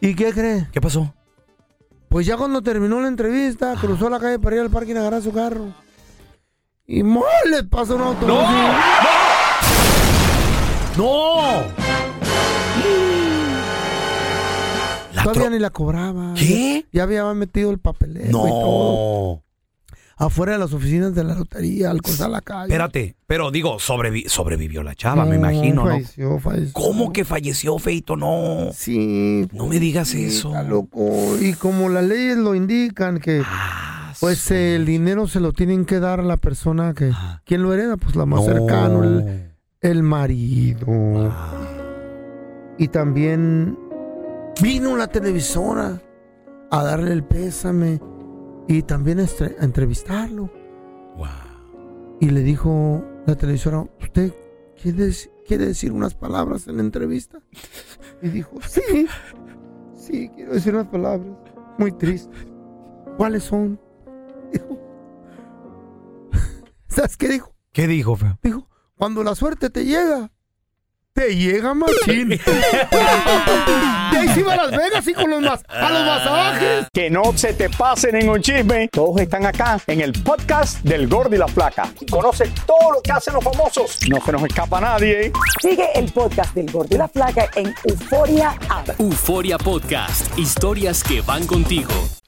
¿Y 0.00 0.14
qué 0.14 0.32
cree? 0.32 0.68
¿Qué 0.70 0.80
pasó? 0.80 1.12
Pues 2.14 2.26
ya 2.26 2.36
cuando 2.36 2.62
terminó 2.62 3.00
la 3.00 3.08
entrevista, 3.08 3.74
cruzó 3.74 4.08
la 4.08 4.20
calle 4.20 4.38
para 4.38 4.54
ir 4.54 4.62
al 4.62 4.70
parking 4.70 4.94
a 4.94 5.00
agarrar 5.00 5.20
su 5.20 5.32
carro. 5.32 5.72
Y 6.86 7.02
mole, 7.02 7.64
pasa 7.68 7.96
un 7.96 8.02
autobús. 8.02 8.38
¡No! 10.96 11.64
La 15.12 15.22
Todavía 15.24 15.42
tro- 15.48 15.50
ni 15.50 15.58
la 15.58 15.70
cobraba. 15.70 16.34
¿Qué? 16.34 16.86
Ya 16.92 17.02
había 17.02 17.24
metido 17.34 17.72
el 17.72 17.80
papeleo 17.80 18.28
y 18.28 18.30
todo. 18.30 19.42
Afuera 20.16 20.52
de 20.52 20.58
las 20.58 20.72
oficinas 20.72 21.14
de 21.14 21.24
la 21.24 21.34
lotería, 21.34 21.90
al 21.90 22.00
cruzar 22.00 22.30
la 22.30 22.40
calle. 22.40 22.64
Espérate, 22.72 23.16
pero 23.26 23.50
digo, 23.50 23.78
sobrevi- 23.78 24.28
sobrevivió 24.28 24.82
la 24.84 24.94
chava, 24.94 25.24
No, 25.24 25.30
me 25.30 25.36
imagino, 25.36 25.84
¿no? 25.84 25.90
falleció. 25.90 26.38
¿Cómo 26.72 27.12
que 27.12 27.24
falleció, 27.24 27.76
Feito? 27.78 28.16
No. 28.16 28.68
Sí. 28.72 29.48
No 29.52 29.66
me 29.66 29.80
digas 29.80 30.08
sí, 30.08 30.26
eso. 30.26 30.48
está 30.50 30.62
loco. 30.62 31.10
Y 31.40 31.54
como 31.54 31.88
las 31.88 32.04
leyes 32.04 32.36
lo 32.36 32.54
indican, 32.54 33.18
que 33.18 33.42
Ah, 33.44 34.12
pues 34.20 34.50
el 34.52 34.86
dinero 34.86 35.26
se 35.26 35.40
lo 35.40 35.52
tienen 35.52 35.84
que 35.84 35.98
dar 35.98 36.20
a 36.20 36.22
la 36.22 36.36
persona 36.36 36.94
que... 36.94 37.08
Ajá. 37.08 37.42
¿Quién 37.44 37.62
lo 37.62 37.72
hereda? 37.74 37.96
Pues 37.96 38.14
la 38.14 38.24
más 38.26 38.46
No. 38.46 39.02
el, 39.02 39.50
el 39.80 40.02
marido. 40.04 40.86
Ah, 41.32 41.60
Y 42.78 42.88
también 42.88 43.76
vino 44.62 44.96
la 44.96 45.08
televisora 45.08 46.00
a 46.70 46.82
darle 46.84 47.12
el 47.12 47.24
pésame 47.24 48.00
y 48.68 48.82
también 48.82 49.20
a 49.20 49.26
entrevistarlo. 49.60 50.50
wow. 51.16 52.18
Y 52.20 52.30
le 52.30 52.40
dijo 52.40 53.04
la 53.26 53.34
televisora, 53.36 53.86
¿usted 54.00 54.32
quiere, 54.80 55.10
quiere 55.46 55.66
decir 55.66 55.92
unas 55.92 56.14
palabras 56.14 56.66
en 56.68 56.76
la 56.76 56.82
entrevista? 56.82 57.40
Y 58.22 58.28
dijo, 58.28 58.58
sí, 58.66 59.06
sí, 59.94 60.30
quiero 60.34 60.54
decir 60.54 60.74
unas 60.74 60.88
palabras. 60.88 61.36
Muy 61.78 61.92
triste. 61.92 62.34
¿Cuáles 63.16 63.44
son? 63.44 63.80
Dijo. 64.52 64.80
¿Sabes 66.88 67.16
qué 67.16 67.28
dijo? 67.28 67.54
¿Qué 67.72 67.86
dijo, 67.86 68.16
feo? 68.16 68.38
Dijo, 68.42 68.68
cuando 68.96 69.24
la 69.24 69.34
suerte 69.34 69.70
te 69.70 69.84
llega, 69.84 70.30
te 71.14 71.34
llega 71.36 71.74
machín. 71.74 72.28
de 72.28 72.38
ahí 74.18 74.28
se 74.34 74.40
iba 74.40 74.52
a 74.54 74.56
Las 74.56 74.70
Vegas 74.72 75.06
y 75.06 75.14
con 75.14 75.30
los 75.30 75.40
mas- 75.42 75.62
a 75.68 75.90
los 75.90 76.04
masajes. 76.06 76.86
Que 76.92 77.08
no 77.08 77.22
se 77.36 77.52
te 77.54 77.70
pase 77.70 78.10
ningún 78.12 78.42
chisme. 78.42 78.88
Todos 78.88 79.20
están 79.20 79.46
acá 79.46 79.80
en 79.86 80.00
el 80.00 80.12
podcast 80.12 80.80
del 80.82 81.06
Gordi 81.06 81.36
y 81.36 81.38
la 81.38 81.46
Flaca. 81.46 81.88
Y 82.00 82.06
conoce 82.06 82.50
todo 82.66 82.92
lo 82.94 83.00
que 83.00 83.12
hacen 83.12 83.34
los 83.34 83.44
famosos. 83.44 83.98
No 84.08 84.20
se 84.24 84.32
nos 84.32 84.42
escapa 84.42 84.80
nadie. 84.80 85.32
Sigue 85.62 85.88
el 85.94 86.10
podcast 86.12 86.52
del 86.54 86.70
Gordo 86.70 86.94
y 86.96 86.98
la 86.98 87.06
Flaca 87.08 87.48
en 87.54 87.72
Euforia 87.84 88.54
App. 88.68 88.88
Euforia 88.98 89.56
Podcast, 89.56 90.36
historias 90.36 91.04
que 91.04 91.20
van 91.20 91.46
contigo. 91.46 91.92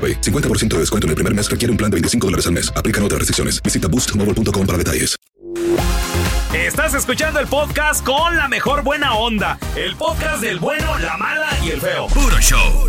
AroPay. 0.00 0.20
50% 0.20 0.68
de 0.68 0.78
descuento 0.78 1.06
en 1.06 1.10
el 1.10 1.14
primer 1.16 1.34
mes 1.34 1.50
requiere 1.50 1.70
un 1.70 1.76
plan 1.76 1.90
de 1.90 1.96
25 1.96 2.26
dólares 2.26 2.46
al 2.46 2.52
mes. 2.52 2.72
Aplican 2.74 3.04
otras 3.04 3.18
restricciones. 3.18 3.62
Visita 3.62 3.88
boostmobile.com 3.88 4.66
para 4.66 4.78
detalles. 4.78 5.16
Estás 6.54 6.94
escuchando 6.94 7.38
el 7.40 7.46
podcast 7.46 8.04
con 8.04 8.36
la 8.36 8.48
mejor 8.48 8.82
buena 8.82 9.14
onda. 9.14 9.58
El 9.76 9.94
podcast 9.96 10.42
del 10.42 10.58
bueno, 10.58 10.98
la 10.98 11.16
mala 11.16 11.48
y 11.64 11.70
el 11.70 11.80
feo. 11.80 12.06
Puro 12.08 12.38
show. 12.40 12.88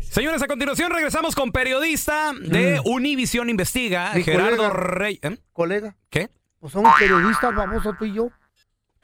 Señores, 0.00 0.40
a 0.42 0.46
continuación 0.46 0.92
regresamos 0.92 1.34
con 1.34 1.50
periodista 1.50 2.32
de 2.40 2.80
Univisión 2.84 3.50
Investiga, 3.50 4.12
Mi 4.14 4.22
Gerardo 4.22 4.56
colega. 4.56 4.70
Rey. 4.70 5.18
¿eh? 5.22 5.38
Colega, 5.52 5.96
¿Qué? 6.08 6.28
pues 6.60 6.72
somos 6.72 6.94
periodistas, 6.98 7.52
famosos 7.52 7.94
tú 7.98 8.04
y 8.04 8.14
yo. 8.14 8.28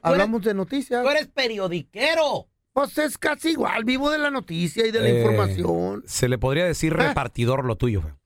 Hablamos 0.02 0.40
de 0.42 0.54
noticias. 0.54 1.02
Tú 1.02 1.10
eres 1.10 1.26
periodiquero. 1.26 2.46
Pues 2.72 2.96
es 2.98 3.18
casi 3.18 3.50
igual, 3.50 3.84
vivo 3.84 4.10
de 4.10 4.18
la 4.18 4.30
noticia 4.30 4.86
y 4.86 4.90
de 4.92 5.00
la 5.00 5.08
Eh, 5.08 5.18
información. 5.20 6.02
Se 6.06 6.28
le 6.28 6.38
podría 6.38 6.64
decir 6.64 6.94
Ah. 6.98 7.08
repartidor 7.08 7.64
lo 7.64 7.76
tuyo. 7.76 8.02
feo. 8.02 8.16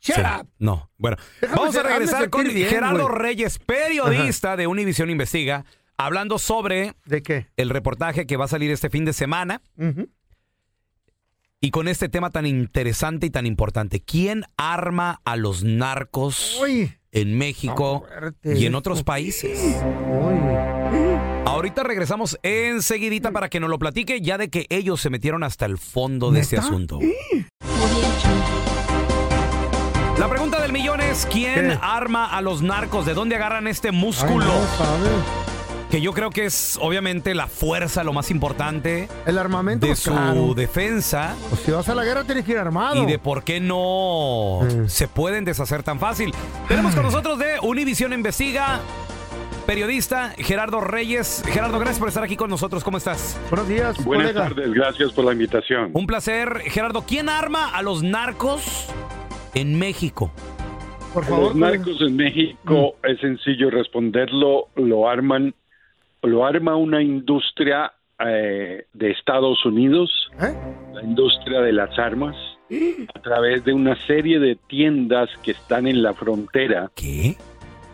Shut 0.00 0.16
Sí. 0.16 0.22
up. 0.40 0.48
No, 0.58 0.90
bueno. 0.98 1.16
Déjame 1.40 1.58
Vamos 1.58 1.74
a 1.76 1.82
ser- 1.82 1.90
regresar 1.90 2.30
con 2.30 2.44
bien, 2.44 2.68
Gerardo. 2.68 3.08
Reyes, 3.08 3.58
periodista 3.58 4.56
de 4.56 4.66
Univisión 4.68 5.10
Investiga, 5.10 5.64
hablando 5.96 6.38
sobre 6.38 6.94
¿De 7.06 7.22
qué? 7.22 7.48
el 7.56 7.70
reportaje 7.70 8.26
que 8.26 8.36
va 8.36 8.44
a 8.44 8.48
salir 8.48 8.70
este 8.70 8.88
fin 8.90 9.04
de 9.04 9.12
semana 9.12 9.62
y 11.60 11.70
con 11.72 11.88
este 11.88 12.08
tema 12.08 12.30
tan 12.30 12.46
interesante 12.46 13.26
y 13.26 13.30
tan 13.30 13.46
importante. 13.46 14.00
¿Quién 14.00 14.44
arma 14.56 15.20
a 15.24 15.34
los 15.36 15.64
narcos 15.64 16.58
Uy, 16.62 16.92
en 17.10 17.36
México 17.36 18.04
fuerte 18.06 18.56
y 18.58 18.66
en 18.66 18.74
otros 18.76 19.02
países? 19.02 19.58
uy. 20.06 21.35
Ahorita 21.46 21.82
regresamos 21.84 22.38
enseguidita 22.42 23.30
para 23.30 23.48
que 23.48 23.60
nos 23.60 23.70
lo 23.70 23.78
platique 23.78 24.20
ya 24.20 24.36
de 24.36 24.48
que 24.50 24.66
ellos 24.68 25.00
se 25.00 25.10
metieron 25.10 25.44
hasta 25.44 25.64
el 25.64 25.78
fondo 25.78 26.30
de 26.32 26.40
este 26.40 26.58
asunto. 26.58 26.98
La 30.18 30.28
pregunta 30.28 30.60
del 30.60 30.72
millón 30.72 31.00
es 31.00 31.26
¿quién 31.30 31.68
¿Qué? 31.70 31.78
arma 31.80 32.26
a 32.36 32.40
los 32.40 32.62
narcos? 32.62 33.06
¿De 33.06 33.14
dónde 33.14 33.36
agarran 33.36 33.68
este 33.68 33.88
Ay, 33.88 33.94
músculo? 33.96 34.44
no. 34.46 35.46
Que 35.90 36.00
yo 36.00 36.12
creo 36.12 36.30
que 36.30 36.46
es 36.46 36.78
obviamente 36.82 37.32
la 37.34 37.46
fuerza 37.46 38.02
lo 38.02 38.12
más 38.12 38.32
importante 38.32 39.08
El 39.24 39.38
armamento, 39.38 39.86
de 39.86 39.94
su 39.94 40.10
claro. 40.10 40.52
defensa 40.52 41.36
Pues 41.48 41.60
si 41.62 41.70
vas 41.70 41.88
a 41.88 41.94
la 41.94 42.02
guerra 42.04 42.24
tienes 42.24 42.44
que 42.44 42.52
ir 42.52 42.58
armado. 42.58 43.00
y 43.04 43.06
de 43.06 43.20
por 43.20 43.44
qué 43.44 43.60
no 43.60 44.62
Mm. 44.62 44.88
se 44.88 45.06
pueden 45.06 45.44
deshacer 45.44 45.84
tan 45.84 46.00
fácil. 46.00 46.34
Tenemos 46.66 46.92
con 46.94 47.04
nosotros 47.04 47.38
de 47.38 47.60
Univisión 47.62 48.12
Investiga, 48.12 48.80
periodista 49.66 50.30
Gerardo 50.38 50.80
Reyes. 50.80 51.42
Gerardo, 51.46 51.78
gracias 51.78 51.98
por 51.98 52.08
estar 52.08 52.22
aquí 52.22 52.36
con 52.36 52.48
nosotros. 52.48 52.84
¿Cómo 52.84 52.96
estás? 52.98 53.38
Buenos 53.50 53.68
días, 53.68 54.04
Buenas 54.04 54.32
colega. 54.32 54.48
tardes, 54.48 54.72
gracias 54.72 55.12
por 55.12 55.24
la 55.24 55.32
invitación. 55.32 55.90
Un 55.92 56.06
placer. 56.06 56.60
Gerardo, 56.66 57.02
¿quién 57.06 57.28
arma 57.28 57.76
a 57.76 57.82
los 57.82 58.02
narcos 58.02 58.88
en 59.54 59.78
México? 59.78 60.30
Por 61.12 61.24
A 61.24 61.26
favor, 61.26 61.44
Los 61.48 61.56
narcos 61.56 62.00
en 62.00 62.16
México 62.16 62.96
es 63.02 63.18
sencillo 63.20 63.70
responderlo, 63.70 64.68
lo 64.76 65.08
arman, 65.08 65.54
lo 66.22 66.44
arma 66.44 66.76
una 66.76 67.02
industria 67.02 67.92
eh, 68.18 68.84
de 68.92 69.10
Estados 69.10 69.64
Unidos, 69.64 70.10
la 70.38 71.02
industria 71.02 71.60
de 71.60 71.72
las 71.72 71.98
armas, 71.98 72.36
a 73.14 73.20
través 73.20 73.64
de 73.64 73.72
una 73.72 73.96
serie 74.06 74.38
de 74.38 74.56
tiendas 74.68 75.30
que 75.42 75.52
están 75.52 75.86
en 75.86 76.02
la 76.02 76.12
frontera. 76.14 76.90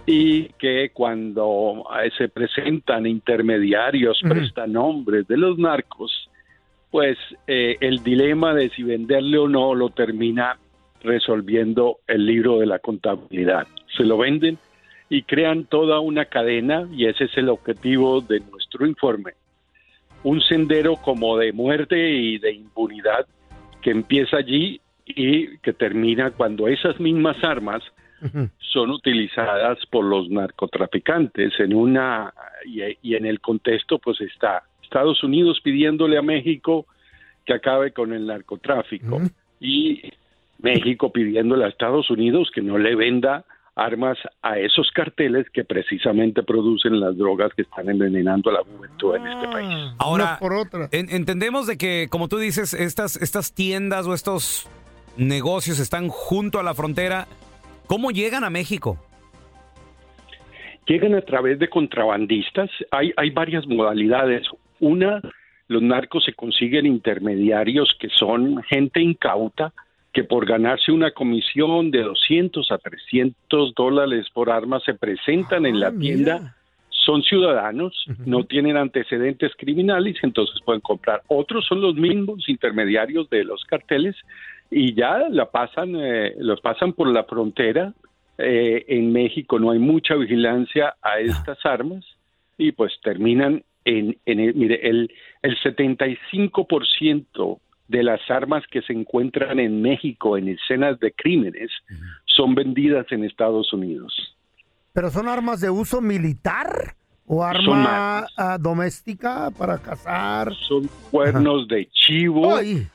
Y 0.07 0.49
que 0.59 0.91
cuando 0.93 1.85
eh, 2.03 2.11
se 2.19 2.29
presentan 2.29 3.07
intermediarios, 3.07 4.21
prestan 4.29 4.73
nombres 4.73 5.29
de 5.29 5.37
los 5.37 5.59
narcos, 5.59 6.29
pues 6.91 7.17
eh, 7.47 7.77
el 7.81 8.03
dilema 8.03 8.53
de 8.53 8.69
si 8.71 8.83
venderle 8.83 9.39
o 9.39 9.49
no 9.49 9.75
lo 9.75 9.91
termina 9.91 10.59
resolviendo 11.03 11.99
el 12.07 12.27
libro 12.27 12.59
de 12.59 12.67
la 12.67 12.79
contabilidad. 12.79 13.67
Se 13.97 14.05
lo 14.05 14.19
venden 14.19 14.59
y 15.09 15.23
crean 15.23 15.65
toda 15.65 16.01
una 16.01 16.25
cadena 16.25 16.89
y 16.93 17.07
ese 17.07 17.25
es 17.25 17.37
el 17.37 17.49
objetivo 17.49 18.21
de 18.21 18.41
nuestro 18.41 18.87
informe. 18.87 19.33
Un 20.25 20.41
sendero 20.41 20.97
como 20.97 21.37
de 21.37 21.53
muerte 21.53 22.11
y 22.11 22.39
de 22.39 22.53
impunidad 22.53 23.27
que 23.81 23.91
empieza 23.91 24.37
allí 24.37 24.81
y 25.05 25.59
que 25.59 25.73
termina 25.73 26.31
cuando 26.31 26.69
esas 26.69 26.99
mismas 27.01 27.43
armas 27.43 27.83
son 28.59 28.91
utilizadas 28.91 29.79
por 29.91 30.05
los 30.05 30.29
narcotraficantes 30.31 31.53
en 31.59 31.75
una 31.75 32.33
y, 32.65 32.81
y 33.03 33.15
en 33.17 33.27
el 33.27 33.41
contexto 33.41 33.99
pues 33.99 34.21
está 34.21 34.63
Estados 34.83 35.23
Unidos 35.25 35.61
pidiéndole 35.63 36.19
a 36.19 36.23
México 36.23 36.87
que 37.45 37.55
acabe 37.55 37.93
con 37.93 38.13
el 38.13 38.27
narcotráfico 38.27 39.21
y 39.61 40.03
México 40.59 41.11
pidiéndole 41.13 41.65
a 41.65 41.69
Estados 41.69 42.11
Unidos 42.11 42.51
que 42.55 42.61
no 42.63 42.79
le 42.79 42.95
venda 42.95 43.45
armas 43.75 44.19
a 44.43 44.59
esos 44.59 44.91
carteles 44.93 45.49
que 45.51 45.65
precisamente 45.65 46.43
producen 46.43 47.01
las 47.01 47.17
drogas 47.17 47.53
que 47.55 47.63
están 47.63 47.89
envenenando 47.89 48.51
a 48.51 48.53
la 48.53 48.61
juventud 48.65 49.17
en 49.17 49.27
este 49.27 49.49
país. 49.49 49.93
Ahora, 49.99 50.37
en- 50.93 51.09
entendemos 51.09 51.67
de 51.67 51.79
que, 51.79 52.07
como 52.11 52.29
tú 52.29 52.37
dices, 52.37 52.75
estas, 52.75 53.17
estas 53.17 53.55
tiendas 53.55 54.07
o 54.07 54.13
estos 54.13 54.69
negocios 55.17 55.79
están 55.81 56.09
junto 56.09 56.61
a 56.61 56.63
la 56.63 56.75
frontera. 56.75 57.27
¿Cómo 57.87 58.11
llegan 58.11 58.45
a 58.45 58.51
México? 58.51 58.99
Llegan 60.87 61.15
a 61.15 61.23
través 61.23 61.59
de 61.59 61.69
contrabandistas. 61.69 62.71
Hay, 62.91 63.13
hay 63.17 63.31
varias 63.31 63.67
modalidades. 63.67 64.47
Una, 64.81 65.21
los 65.69 65.83
narcos 65.83 66.25
se 66.25 66.33
consiguen 66.33 66.87
intermediarios 66.87 67.95
que 68.01 68.09
son 68.09 68.63
gente 68.65 69.01
incauta 69.01 69.73
que 70.13 70.25
por 70.25 70.47
ganarse 70.47 70.93
una 70.93 71.11
comisión 71.13 71.91
de 71.91 72.03
200 72.03 72.71
a 72.71 72.79
300 72.79 73.75
dólares 73.75 74.27
por 74.33 74.51
arma 74.51 74.79
se 74.81 74.95
presentan 74.95 75.65
en 75.65 75.81
la 75.81 75.91
tienda, 75.91 76.55
son 76.91 77.23
ciudadanos, 77.23 78.05
no 78.27 78.45
tienen 78.45 78.77
antecedentes 78.77 79.53
criminales, 79.57 80.17
entonces 80.23 80.61
pueden 80.65 80.83
comprar. 80.83 81.23
Otros 81.29 81.65
son 81.67 81.81
los 81.81 81.95
mismos 81.95 82.47
intermediarios 82.49 83.29
de 83.31 83.45
los 83.45 83.65
carteles 83.65 84.15
y 84.73 84.95
ya 84.95 85.29
la 85.29 85.51
pasan, 85.51 85.95
eh, 85.97 86.35
los 86.39 86.63
pasan 86.63 86.95
por 86.95 87.09
la 87.09 87.25
frontera. 87.25 87.93
Eh, 88.39 88.87
en 88.89 89.13
México 89.13 89.59
no 89.59 89.71
hay 89.71 89.79
mucha 89.79 90.15
vigilancia 90.15 90.95
a 91.03 91.19
estas 91.21 91.59
armas 91.65 92.03
y 92.57 92.73
pues 92.73 92.93
terminan 93.03 93.63
en, 93.85 94.17
en 94.25 94.41
el, 94.41 94.55
mire, 94.55 94.81
el, 94.89 95.13
el 95.43 95.59
75% 95.59 97.59
de 97.89 98.03
las 98.03 98.23
armas 98.31 98.65
que 98.71 98.81
se 98.83 98.95
encuentran 98.95 99.61
en 99.61 99.83
México 99.83 100.39
en 100.39 100.49
escenas 100.49 100.99
de 101.01 101.13
crímenes 101.13 101.71
son 102.25 102.55
vendidas 102.55 103.05
en 103.11 103.25
Estados 103.25 103.75
Unidos. 103.75 104.35
¿Pero 104.95 105.11
son 105.11 105.29
armas 105.29 105.61
de 105.61 105.69
uso 105.69 106.01
militar 106.01 106.95
o 107.27 107.45
arma 107.45 108.27
ah, 108.39 108.57
doméstica 108.59 109.51
para 109.51 109.77
cazar? 109.79 110.55
Son 110.55 110.89
cuernos 111.11 111.69
de 111.69 111.91
chivo, 111.91 112.57
Ay. 112.57 112.89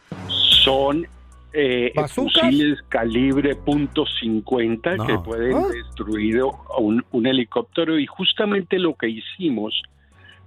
son 0.64 1.06
eh, 1.54 1.94
fusiles 2.08 2.82
calibre 2.90 3.58
.50 3.58 5.06
que 5.06 5.18
pueden 5.20 5.58
¿Ah? 5.58 5.68
destruir 5.74 6.40
a 6.42 6.78
un, 6.80 7.04
un 7.12 7.28
helicóptero. 7.28 7.98
Y 7.98 8.06
justamente 8.06 8.80
lo 8.80 8.96
que 8.96 9.10
hicimos 9.10 9.82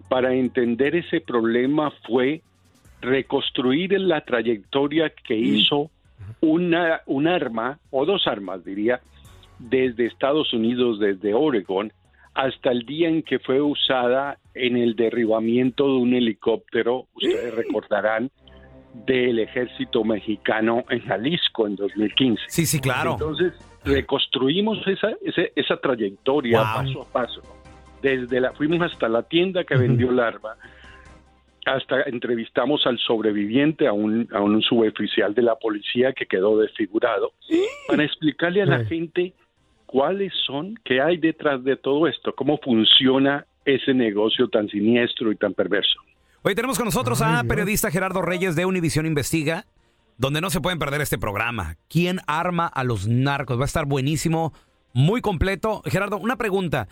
para 0.09 0.35
entender 0.35 0.97
ese 0.97 1.21
problema 1.21 1.93
fue 2.07 2.43
reconstruir 3.01 3.99
la 3.99 4.21
trayectoria 4.23 5.13
que 5.27 5.37
hizo 5.37 5.91
una, 6.41 7.01
un 7.07 7.27
arma, 7.27 7.79
o 7.91 8.05
dos 8.05 8.27
armas 8.27 8.65
diría, 8.65 9.01
desde 9.59 10.07
Estados 10.07 10.53
Unidos, 10.53 10.99
desde 10.99 11.35
Oregon, 11.35 11.93
hasta 12.35 12.71
el 12.71 12.85
día 12.87 13.09
en 13.09 13.23
que 13.23 13.39
fue 13.39 13.61
usada 13.61 14.39
en 14.55 14.77
el 14.77 14.95
derribamiento 14.95 15.87
de 15.87 15.99
un 15.99 16.15
helicóptero, 16.15 17.07
ustedes 17.15 17.55
recordarán, 17.55 18.31
del 18.93 19.39
ejército 19.39 20.03
mexicano 20.05 20.85
en 20.91 21.01
Jalisco 21.01 21.67
en 21.67 21.77
2015. 21.77 22.43
Sí, 22.49 22.67
sí, 22.67 22.81
claro. 22.81 23.13
Entonces, 23.13 23.53
reconstruimos 23.85 24.85
esa, 24.87 25.11
ese- 25.25 25.53
esa 25.57 25.77
trayectoria 25.79 26.59
Wow. 26.61 26.67
paso 26.75 27.03
a 27.03 27.13
paso. 27.13 27.43
Desde 28.03 28.41
la, 28.41 28.53
fuimos 28.53 28.81
hasta 28.81 29.09
la 29.09 29.23
tienda 29.23 29.65
que 29.65 29.77
vendió 29.77 30.11
el 30.11 30.21
arma, 30.21 30.57
hasta 31.67 32.03
entrevistamos 32.03 32.87
al 32.87 32.99
sobreviviente, 32.99 33.87
a 33.87 33.93
un, 33.93 34.27
a 34.33 34.41
un 34.41 34.63
suboficial 34.63 35.35
de 35.35 35.43
la 35.43 35.57
policía 35.57 36.13
que 36.13 36.27
quedó 36.27 36.59
desfigurado, 36.59 37.33
para 37.87 38.03
explicarle 38.05 38.63
a 38.63 38.67
la 38.67 38.85
gente 38.87 39.35
cuáles 39.87 40.33
son, 40.47 40.75
qué 40.85 41.01
hay 41.03 41.19
detrás 41.19 41.63
de 41.63 41.77
todo 41.77 42.07
esto, 42.07 42.35
cómo 42.35 42.59
funciona 42.59 43.45
ese 43.65 43.93
negocio 43.93 44.49
tan 44.49 44.69
siniestro 44.69 45.31
y 45.31 45.37
tan 45.37 45.53
perverso. 45.53 46.01
Hoy 46.43 46.55
tenemos 46.55 46.79
con 46.79 46.87
nosotros 46.87 47.21
a 47.21 47.45
periodista 47.45 47.91
Gerardo 47.91 48.23
Reyes 48.23 48.57
de 48.57 48.65
Univisión 48.65 49.05
Investiga, 49.05 49.67
donde 50.17 50.41
no 50.41 50.49
se 50.49 50.63
pueden 50.63 50.79
perder 50.79 51.03
este 51.03 51.19
programa. 51.19 51.77
¿Quién 51.91 52.21
arma 52.27 52.67
a 52.67 52.83
los 52.83 53.07
narcos? 53.07 53.59
Va 53.59 53.65
a 53.65 53.67
estar 53.67 53.85
buenísimo, 53.85 54.55
muy 54.95 55.21
completo. 55.21 55.83
Gerardo, 55.85 56.17
una 56.17 56.37
pregunta. 56.37 56.89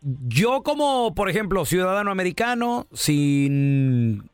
Yo 0.00 0.64
como, 0.64 1.14
por 1.14 1.30
ejemplo, 1.30 1.64
ciudadano 1.66 2.10
americano, 2.10 2.88
sin 2.92 4.28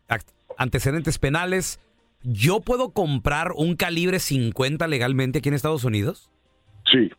antecedentes 0.57 1.19
penales, 1.19 1.79
¿yo 2.23 2.61
puedo 2.61 2.93
comprar 2.93 3.53
un 3.55 3.77
calibre 3.77 4.21
50 4.21 4.87
legalmente 4.87 5.41
aquí 5.41 5.51
en 5.51 5.55
Estados 5.55 5.85
Unidos? 5.85 6.31
Sí, 6.91 7.11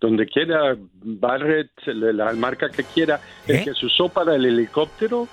donde 0.00 0.24
quiera, 0.26 0.76
Barrett, 1.02 1.70
la 1.86 2.12
la 2.12 2.32
marca 2.34 2.70
que 2.70 2.84
quiera. 2.84 3.20
El 3.48 3.64
que 3.64 3.74
se 3.74 3.86
usó 3.86 4.08
para 4.08 4.36
el 4.36 4.46
helicóptero 4.46 5.26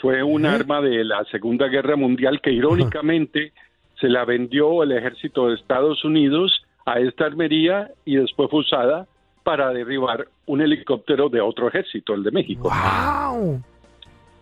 fue 0.00 0.22
un 0.22 0.46
arma 0.46 0.80
de 0.80 1.04
la 1.04 1.24
Segunda 1.30 1.66
Guerra 1.68 1.96
Mundial 1.96 2.40
que 2.42 2.52
irónicamente 2.52 3.52
se 4.00 4.08
la 4.08 4.24
vendió 4.24 4.82
el 4.82 4.92
ejército 4.92 5.48
de 5.48 5.54
Estados 5.56 6.04
Unidos 6.04 6.62
a 6.86 7.00
esta 7.00 7.26
armería 7.26 7.90
y 8.04 8.16
después 8.16 8.48
fue 8.50 8.60
usada 8.60 9.06
para 9.42 9.70
derribar 9.72 10.28
un 10.46 10.60
helicóptero 10.60 11.28
de 11.28 11.40
otro 11.40 11.68
ejército, 11.68 12.14
el 12.14 12.22
de 12.22 12.30
México. 12.30 12.70
¡Wow! 12.70 13.62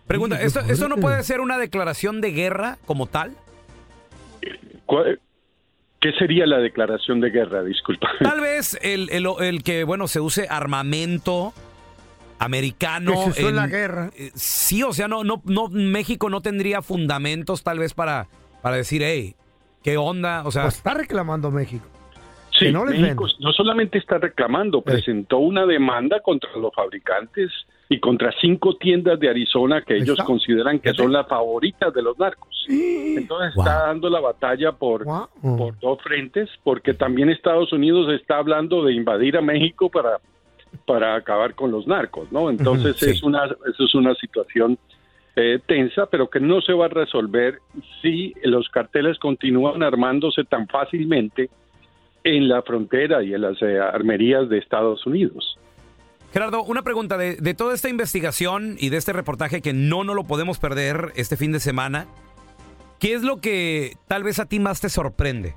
Pregunta, 0.05 0.41
¿esto, 0.41 0.59
¿esto 0.61 0.87
no 0.87 0.97
puede 0.97 1.21
ser 1.23 1.41
una 1.41 1.57
declaración 1.57 2.21
de 2.21 2.31
guerra 2.31 2.77
como 2.85 3.07
tal? 3.07 3.31
¿Cuál- 4.85 5.19
¿Qué 5.99 6.11
sería 6.13 6.45
la 6.45 6.59
declaración 6.59 7.19
de 7.19 7.31
guerra? 7.31 7.63
Disculpa. 7.63 8.07
Tal 8.19 8.39
vez 8.39 8.77
el, 8.83 9.09
el- 9.09 9.25
el 9.41 9.63
que, 9.63 9.83
bueno, 9.83 10.07
se 10.07 10.19
use 10.19 10.47
armamento 10.49 11.53
americano. 12.39 13.11
Que 13.11 13.17
se 13.17 13.29
usó 13.41 13.49
en 13.49 13.55
la 13.55 13.67
guerra. 13.67 14.09
eh, 14.17 14.31
Sí, 14.35 14.83
o 14.83 14.93
sea, 14.93 15.07
no, 15.07 15.23
no, 15.23 15.41
no, 15.45 15.69
México 15.69 16.29
no 16.29 16.41
tendría 16.41 16.81
fundamentos 16.81 17.63
tal 17.63 17.79
vez 17.79 17.93
para, 17.93 18.27
para 18.61 18.75
decir, 18.77 19.01
hey, 19.03 19.35
¿qué 19.83 19.97
onda? 19.97 20.43
O 20.45 20.51
sea, 20.51 20.63
Pues 20.63 20.75
está 20.77 20.93
reclamando 20.93 21.51
México. 21.51 21.85
Sí, 22.57 22.71
no 22.71 22.85
México 22.85 23.27
no 23.39 23.51
solamente 23.53 23.99
está 23.99 24.17
reclamando, 24.17 24.81
presentó 24.81 25.37
una 25.37 25.67
demanda 25.67 26.21
contra 26.21 26.49
los 26.57 26.73
fabricantes 26.73 27.51
y 27.87 27.99
contra 27.99 28.33
cinco 28.41 28.75
tiendas 28.77 29.19
de 29.19 29.29
Arizona 29.29 29.83
que 29.83 29.95
ellos 29.95 30.09
está. 30.17 30.25
consideran 30.25 30.79
que 30.79 30.91
son 30.95 31.13
las 31.13 31.27
favoritas 31.27 31.93
de 31.93 32.01
los 32.01 32.17
narcos. 32.17 32.65
Entonces 32.67 33.53
está 33.55 33.85
dando 33.85 34.09
la 34.09 34.19
batalla 34.21 34.71
por, 34.71 35.05
por 35.05 35.79
dos 35.79 36.01
frentes, 36.01 36.49
porque 36.63 36.95
también 36.95 37.29
Estados 37.29 37.71
Unidos 37.71 38.11
está 38.19 38.37
hablando 38.39 38.83
de 38.83 38.93
invadir 38.93 39.37
a 39.37 39.41
México 39.41 39.89
para, 39.91 40.19
para 40.85 41.15
acabar 41.15 41.55
con 41.55 41.71
los 41.71 41.87
narcos, 41.87 42.31
¿no? 42.31 42.49
Entonces 42.49 42.95
sí. 42.97 43.09
es 43.09 43.23
una, 43.23 43.45
eso 43.45 43.83
es 43.83 43.95
una 43.95 44.15
situación 44.15 44.77
eh, 45.35 45.59
tensa, 45.65 46.07
pero 46.07 46.29
que 46.29 46.39
no 46.39 46.61
se 46.61 46.73
va 46.73 46.85
a 46.85 46.89
resolver 46.89 47.59
si 48.01 48.33
los 48.43 48.69
carteles 48.69 49.19
continúan 49.19 49.83
armándose 49.83 50.43
tan 50.43 50.67
fácilmente 50.67 51.49
en 52.23 52.47
la 52.47 52.61
frontera 52.61 53.23
y 53.23 53.33
en 53.33 53.41
las 53.41 53.61
eh, 53.61 53.79
armerías 53.79 54.49
de 54.49 54.57
Estados 54.57 55.05
Unidos. 55.05 55.57
Gerardo, 56.33 56.63
una 56.63 56.81
pregunta 56.81 57.17
de, 57.17 57.35
de 57.35 57.53
toda 57.53 57.73
esta 57.73 57.89
investigación 57.89 58.75
y 58.79 58.89
de 58.89 58.97
este 58.97 59.13
reportaje 59.13 59.61
que 59.61 59.73
no 59.73 60.03
no 60.03 60.13
lo 60.13 60.23
podemos 60.23 60.59
perder 60.59 61.11
este 61.15 61.37
fin 61.37 61.51
de 61.51 61.59
semana. 61.59 62.07
¿Qué 62.99 63.13
es 63.13 63.23
lo 63.23 63.39
que 63.39 63.93
tal 64.07 64.23
vez 64.23 64.39
a 64.39 64.47
ti 64.47 64.59
más 64.59 64.81
te 64.81 64.89
sorprende? 64.89 65.53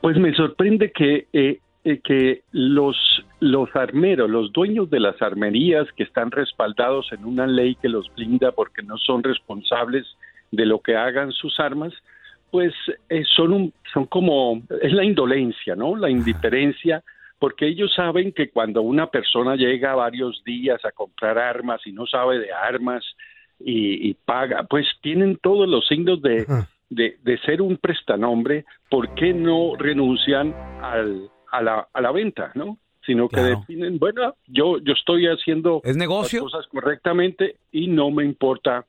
Pues 0.00 0.16
me 0.18 0.34
sorprende 0.34 0.90
que 0.90 1.28
eh, 1.32 1.60
que 1.82 2.42
los, 2.52 2.96
los 3.40 3.74
armeros, 3.74 4.30
los 4.30 4.52
dueños 4.52 4.88
de 4.88 5.00
las 5.00 5.20
armerías 5.20 5.90
que 5.96 6.04
están 6.04 6.30
respaldados 6.30 7.12
en 7.12 7.24
una 7.24 7.46
ley 7.46 7.74
que 7.74 7.88
los 7.88 8.12
blinda 8.14 8.52
porque 8.52 8.82
no 8.82 8.96
son 8.98 9.22
responsables 9.22 10.06
de 10.52 10.64
lo 10.64 10.80
que 10.80 10.94
hagan 10.96 11.32
sus 11.32 11.58
armas, 11.58 11.92
pues 12.50 12.72
eh, 13.08 13.24
son, 13.34 13.52
un, 13.52 13.72
son 13.92 14.04
como, 14.06 14.62
es 14.80 14.92
la 14.92 15.04
indolencia, 15.04 15.74
¿no? 15.74 15.96
La 15.96 16.08
indiferencia, 16.08 17.02
porque 17.38 17.66
ellos 17.66 17.92
saben 17.94 18.30
que 18.32 18.50
cuando 18.50 18.82
una 18.82 19.08
persona 19.08 19.56
llega 19.56 19.94
varios 19.96 20.44
días 20.44 20.84
a 20.84 20.92
comprar 20.92 21.38
armas 21.38 21.80
y 21.84 21.92
no 21.92 22.06
sabe 22.06 22.38
de 22.38 22.52
armas 22.52 23.04
y, 23.58 24.08
y 24.08 24.14
paga, 24.14 24.64
pues 24.64 24.86
tienen 25.00 25.38
todos 25.38 25.68
los 25.68 25.88
signos 25.88 26.22
de, 26.22 26.46
de, 26.90 27.16
de 27.22 27.38
ser 27.38 27.60
un 27.60 27.76
prestanombre, 27.78 28.66
¿por 28.88 29.14
qué 29.14 29.32
no 29.32 29.74
renuncian 29.76 30.54
al, 30.82 31.31
a, 31.52 31.62
la, 31.62 31.88
a 31.92 32.00
la 32.00 32.10
venta, 32.10 32.50
¿no? 32.54 32.78
Sino 33.06 33.28
que 33.28 33.36
Claro. 33.36 33.60
definen, 33.60 33.98
bueno, 33.98 34.34
yo, 34.46 34.78
yo 34.78 34.92
estoy 34.92 35.26
haciendo 35.26 35.80
¿Es 35.84 35.96
negocio? 35.96 36.42
las 36.44 36.52
cosas 36.52 36.66
correctamente 36.70 37.56
y 37.70 37.86
no 37.88 38.10
me 38.10 38.24
importa 38.24 38.84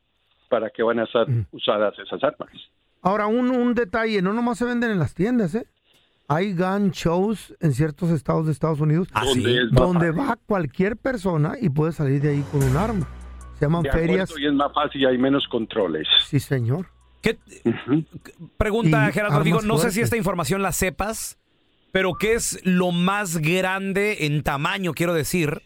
para 0.49 0.69
qué 0.69 0.84
van 0.84 0.99
a 0.99 1.06
ser 1.08 1.28
usadas 1.52 1.93
esas 1.99 2.23
armas. 2.23 2.49
Ahora, 3.02 3.28
un, 3.28 3.49
un 3.52 3.73
detalle, 3.73 4.21
no 4.21 4.34
nomás 4.34 4.58
se 4.60 4.65
venden 4.65 4.91
en 4.91 4.99
las 4.99 5.13
tiendas, 5.13 5.56
¿eh? 5.56 5.65
Hay 6.30 6.54
gun 6.56 6.91
shows 6.91 7.54
en 7.60 7.73
ciertos 7.73 8.10
estados 8.12 8.45
de 8.45 8.54
Estados 8.54 8.80
Unidos 8.80 9.10
¿Ah, 9.13 9.26
Donde 9.26 9.49
sí? 9.52 9.58
es 9.58 9.71
más 9.73 9.84
donde 9.88 10.12
va 10.12 10.38
cualquier 10.45 10.95
persona 10.95 11.56
y 11.60 11.69
puede 11.69 11.91
salir 11.91 12.21
de 12.21 12.30
ahí 12.30 12.43
con 12.49 12.63
un 12.63 12.78
arma. 12.78 13.06
Se 13.60 13.65
llaman 13.65 13.84
De 13.84 13.91
ferias. 13.91 14.34
y 14.39 14.45
es 14.45 14.54
más 14.54 14.71
fácil 14.73 15.02
y 15.02 15.06
hay 15.06 15.17
menos 15.17 15.45
controles. 15.49 16.08
Sí, 16.26 16.39
señor. 16.39 16.88
¿Qué, 17.21 17.38
Ujú. 17.65 18.04
pregunta, 18.58 19.10
Y 19.10 19.12
Gerardo, 19.13 19.43
digo, 19.43 19.62
no 19.62 19.78
sé 19.78 19.91
si 19.91 20.02
esta 20.02 20.15
información 20.17 20.62
la 20.62 20.71
sepas, 20.71 21.38
pero 21.93 22.15
¿qué 22.15 22.34
es 22.34 22.60
lo 22.65 22.91
más 22.91 23.38
grande 23.38 24.25
en 24.25 24.41
tamaño, 24.41 24.93
quiero 24.93 25.13
decir, 25.13 25.62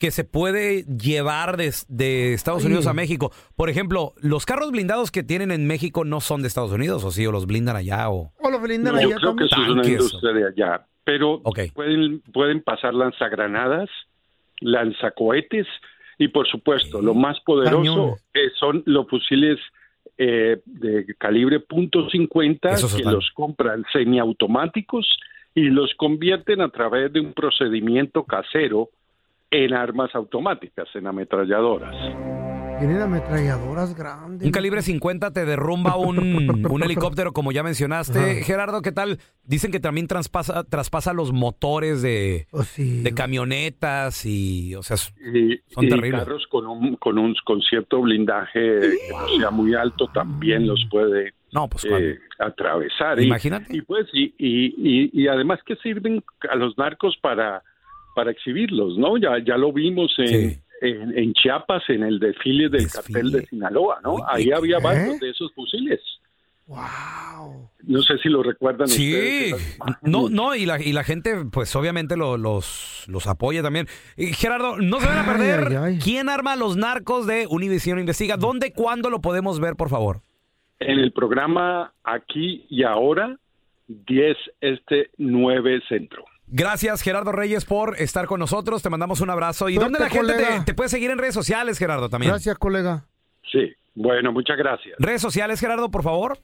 que 0.00 0.10
se 0.10 0.24
puede 0.24 0.84
llevar 0.84 1.58
de, 1.58 1.74
de 1.88 2.32
Estados. 2.32 2.64
Unidos 2.64 2.86
a 2.86 2.94
México? 2.94 3.30
Por 3.54 3.68
ejemplo, 3.68 4.14
los 4.16 4.46
carros 4.46 4.70
blindados 4.70 5.10
que 5.10 5.22
tienen 5.22 5.50
en 5.50 5.66
México 5.66 6.06
no 6.06 6.22
son 6.22 6.40
de 6.40 6.48
Estados 6.48 6.72
Unidos, 6.72 7.04
o 7.04 7.10
sí, 7.10 7.26
o 7.26 7.32
los 7.32 7.46
blindan 7.46 7.76
allá, 7.76 8.08
o... 8.08 8.32
O 8.40 8.50
lo 8.50 8.58
blindan 8.58 8.94
No, 8.94 9.00
yo 9.02 9.08
allá 9.08 9.16
creo 9.18 9.36
que 9.36 9.46
también. 9.46 9.52
eso 9.52 9.62
es 9.62 9.68
una 9.68 9.82
Tanques. 9.82 10.00
industria 10.00 10.32
de 10.32 10.48
allá. 10.48 10.86
Pero 11.04 11.42
pueden, 11.74 12.20
pueden 12.32 12.62
pasar 12.62 12.94
lanzagranadas, 12.94 13.90
lanzacohetes 14.60 15.66
y, 16.18 16.28
por 16.28 16.48
supuesto, 16.48 17.02
lo 17.02 17.14
más 17.14 17.38
poderoso 17.40 18.16
eh, 18.32 18.48
son 18.58 18.82
los 18.86 19.06
fusiles 19.06 19.58
eh, 20.18 20.60
de 20.64 21.14
calibre 21.18 21.60
.50 21.66 22.72
Esos 22.72 22.94
que 22.94 23.04
los 23.04 23.30
compran 23.32 23.84
semiautomáticos 23.92 25.18
y 25.54 25.70
los 25.70 25.94
convierten 25.94 26.60
a 26.60 26.68
través 26.68 27.12
de 27.12 27.20
un 27.20 27.32
procedimiento 27.32 28.24
casero 28.24 28.90
en 29.50 29.74
armas 29.74 30.14
automáticas, 30.14 30.88
en 30.94 31.06
ametralladoras. 31.06 32.55
Tienen 32.78 33.00
ametralladoras 33.00 33.94
grandes. 33.94 34.44
Un 34.46 34.52
calibre 34.52 34.82
50 34.82 35.30
te 35.32 35.46
derrumba 35.46 35.96
un, 35.96 36.18
un 36.70 36.82
helicóptero, 36.82 37.32
como 37.32 37.50
ya 37.50 37.62
mencionaste. 37.62 38.18
Ajá. 38.18 38.44
Gerardo, 38.44 38.82
¿qué 38.82 38.92
tal? 38.92 39.18
Dicen 39.44 39.72
que 39.72 39.80
también 39.80 40.06
traspasa, 40.08 40.62
traspasa 40.64 41.14
los 41.14 41.32
motores 41.32 42.02
de, 42.02 42.46
Oh, 42.50 42.62
sí. 42.64 43.02
de 43.02 43.14
camionetas 43.14 44.26
y, 44.26 44.74
o 44.74 44.82
sea, 44.82 44.96
y, 45.32 45.58
Son 45.72 45.84
y 45.86 45.88
terribles. 45.88 46.20
carros 46.24 46.46
con 46.50 46.66
un 46.66 46.96
con 46.96 47.18
un 47.18 47.34
con 47.46 47.62
cierto 47.62 48.02
blindaje 48.02 48.60
que 48.60 48.98
no 49.10 49.28
sea 49.38 49.50
muy 49.50 49.74
alto 49.74 50.08
también 50.12 50.66
los 50.66 50.84
puede 50.90 51.32
no, 51.52 51.68
pues 51.68 51.86
eh, 51.86 52.18
atravesar 52.38 53.18
y, 53.20 53.24
Imagínate. 53.26 53.74
y 53.74 53.80
pues 53.82 54.06
y, 54.12 54.34
y, 54.36 54.74
y, 54.76 55.10
y 55.22 55.28
además 55.28 55.60
que 55.64 55.76
sirven 55.76 56.22
a 56.50 56.56
los 56.56 56.76
narcos 56.76 57.16
para 57.22 57.62
para 58.14 58.30
exhibirlos 58.32 58.98
no 58.98 59.16
ya 59.16 59.38
ya 59.44 59.56
lo 59.56 59.72
vimos 59.72 60.14
en 60.18 60.26
Sí. 60.26 60.58
En, 60.80 61.16
en 61.18 61.32
Chiapas 61.34 61.82
en 61.88 62.02
el 62.02 62.18
desfile 62.18 62.68
del 62.68 62.84
Desfile. 62.84 63.02
cartel 63.20 63.32
de 63.32 63.46
Sinaloa 63.46 64.00
no 64.04 64.16
ahí 64.28 64.50
había 64.52 64.78
¿qué? 64.78 64.82
varios 64.84 65.20
de 65.20 65.30
esos 65.30 65.52
fusiles 65.54 66.00
Wow. 66.68 67.70
no 67.84 68.02
sé 68.02 68.18
si 68.18 68.28
lo 68.28 68.42
recuerdan 68.42 68.88
Sí, 68.88 69.12
ustedes 69.14 69.78
no, 70.02 70.28
no, 70.28 70.54
y 70.56 70.66
la, 70.66 70.82
y 70.82 70.92
la 70.92 71.04
gente, 71.04 71.44
pues 71.52 71.74
obviamente 71.76 72.16
lo- 72.16 72.36
los, 72.36 73.04
los 73.06 73.28
apoya 73.28 73.62
también. 73.62 73.86
Y, 74.16 74.32
Gerardo, 74.32 74.76
no 74.78 74.98
se 74.98 75.06
van 75.06 75.18
a 75.18 75.20
Ay, 75.20 75.26
perder. 75.28 75.66
ay, 75.68 75.76
ay. 75.94 75.98
¿Quién 76.02 76.28
arma 76.28 76.54
a 76.54 76.56
los 76.56 76.76
narcos 76.76 77.26
de 77.28 77.46
Univision 77.48 78.00
Investiga? 78.00 78.36
¿Dónde, 78.36 78.72
cuándo 78.72 79.10
lo 79.10 79.20
podemos 79.20 79.60
ver, 79.60 79.76
por 79.76 79.88
favor? 79.90 80.22
en 80.80 80.98
el 80.98 81.12
programa 81.12 81.92
aquí 82.04 82.66
y 82.68 82.82
ahora 82.82 83.38
10 83.86 84.36
este 84.60 85.10
9 85.18 85.80
centro 85.88 86.24
Gracias, 86.48 87.02
Gerardo 87.02 87.32
Reyes, 87.32 87.64
por 87.64 88.00
estar 88.00 88.26
con 88.26 88.38
nosotros. 88.40 88.82
Te 88.82 88.90
mandamos 88.90 89.20
un 89.20 89.30
abrazo. 89.30 89.68
¿Y 89.68 89.74
Suerte, 89.74 89.84
dónde 89.98 89.98
la 89.98 90.10
gente 90.10 90.62
te, 90.64 90.74
puede 90.74 90.88
seguir 90.88 91.10
en 91.10 91.18
redes 91.18 91.34
sociales, 91.34 91.78
Gerardo, 91.78 92.08
también? 92.08 92.30
Gracias, 92.32 92.56
colega. 92.58 93.04
Sí, 93.50 93.72
bueno, 93.94 94.30
muchas 94.32 94.56
gracias. 94.56 94.94
Redes 94.98 95.20
sociales, 95.22 95.58
Gerardo, 95.60 95.90
por 95.90 96.02
favor. 96.04 96.38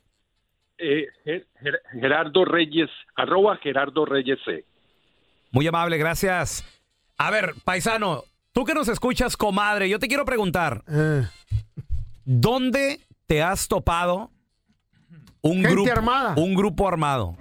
Eh, 0.79 1.07
Ger- 1.25 1.47
Ger- 1.62 1.81
Gerardo 2.01 2.45
Reyes, 2.45 2.91
arroba 3.15 3.57
Gerardo 3.59 4.05
Reyes 4.05 4.38
C. 4.45 4.65
Muy 5.53 5.67
amable, 5.67 5.99
gracias. 5.99 6.65
A 7.19 7.31
ver, 7.31 7.55
paisano, 7.65 8.25
tú 8.53 8.65
que 8.65 8.75
nos 8.75 8.88
escuchas, 8.88 9.37
comadre, 9.37 9.88
yo 9.88 9.99
te 10.01 10.09
quiero 10.09 10.25
preguntar, 10.25 10.83
Eh, 10.88 11.23
¿dónde 12.25 12.99
te 13.27 13.43
has 13.43 13.69
topado 13.69 14.31
un 15.43 15.57
Gente 15.57 15.71
grupo 15.71 15.93
armada. 15.93 16.35
Un 16.37 16.55
grupo 16.55 16.88
armado. 16.88 17.37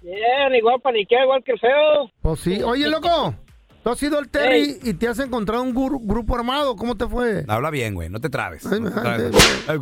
Bien, 0.00 0.54
igual 0.56 0.80
paniquea, 0.80 1.24
igual 1.24 1.42
que 1.44 1.52
el 1.52 1.58
feo. 1.58 2.10
Pues 2.22 2.40
sí. 2.40 2.62
Oye, 2.62 2.88
loco, 2.88 3.34
tú 3.82 3.90
has 3.90 4.02
ido 4.02 4.18
al 4.18 4.28
Terry 4.30 4.78
y 4.82 4.94
te 4.94 5.06
has 5.08 5.18
encontrado 5.18 5.62
un 5.62 5.74
gru- 5.74 6.00
grupo 6.02 6.34
armado. 6.34 6.76
¿Cómo 6.76 6.96
te 6.96 7.06
fue? 7.06 7.44
Habla 7.46 7.68
bien, 7.70 7.94
güey, 7.94 8.08
no 8.08 8.20
te 8.20 8.30
trabes. 8.30 8.64
Ay, 8.66 8.80
No 8.80 8.90
te 8.90 8.96
ay, 9.00 9.02
trabes. 9.02 9.36
ay, 9.68 9.78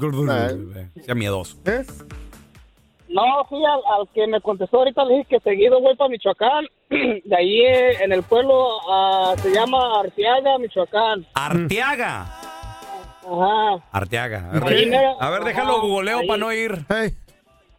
Ay, 0.97 1.03
Sea 1.05 1.15
miedoso. 1.15 1.59
¿Eh? 1.67 1.85
No, 3.09 3.23
sí, 3.49 3.57
al, 3.65 3.81
al 4.01 4.09
que 4.13 4.27
me 4.27 4.41
contestó 4.41 4.79
ahorita 4.79 5.05
le 5.05 5.19
dije 5.19 5.27
que 5.31 5.41
seguido 5.41 5.81
voy 5.81 5.95
para 5.97 6.11
Michoacán. 6.11 6.67
De 6.91 7.37
ahí 7.37 7.61
eh, 7.63 8.03
en 8.03 8.13
el 8.13 8.23
pueblo 8.23 8.69
ah, 8.91 9.35
se 9.39 9.53
llama 9.53 10.01
Arteaga, 10.01 10.59
Michoacán. 10.59 11.27
Arteaga. 11.35 12.23
Ajá. 13.23 13.85
Arteaga. 13.93 14.51
A 14.53 14.61
ver, 14.61 14.87
mero. 14.89 15.17
a 15.21 15.31
ver, 15.31 15.45
déjalo 15.45 15.73
Ajá, 15.79 15.81
googleo 15.87 16.19
ahí. 16.21 16.27
para 16.27 16.39
no 16.39 16.53
ir. 16.53 16.85
Hey, 16.89 17.11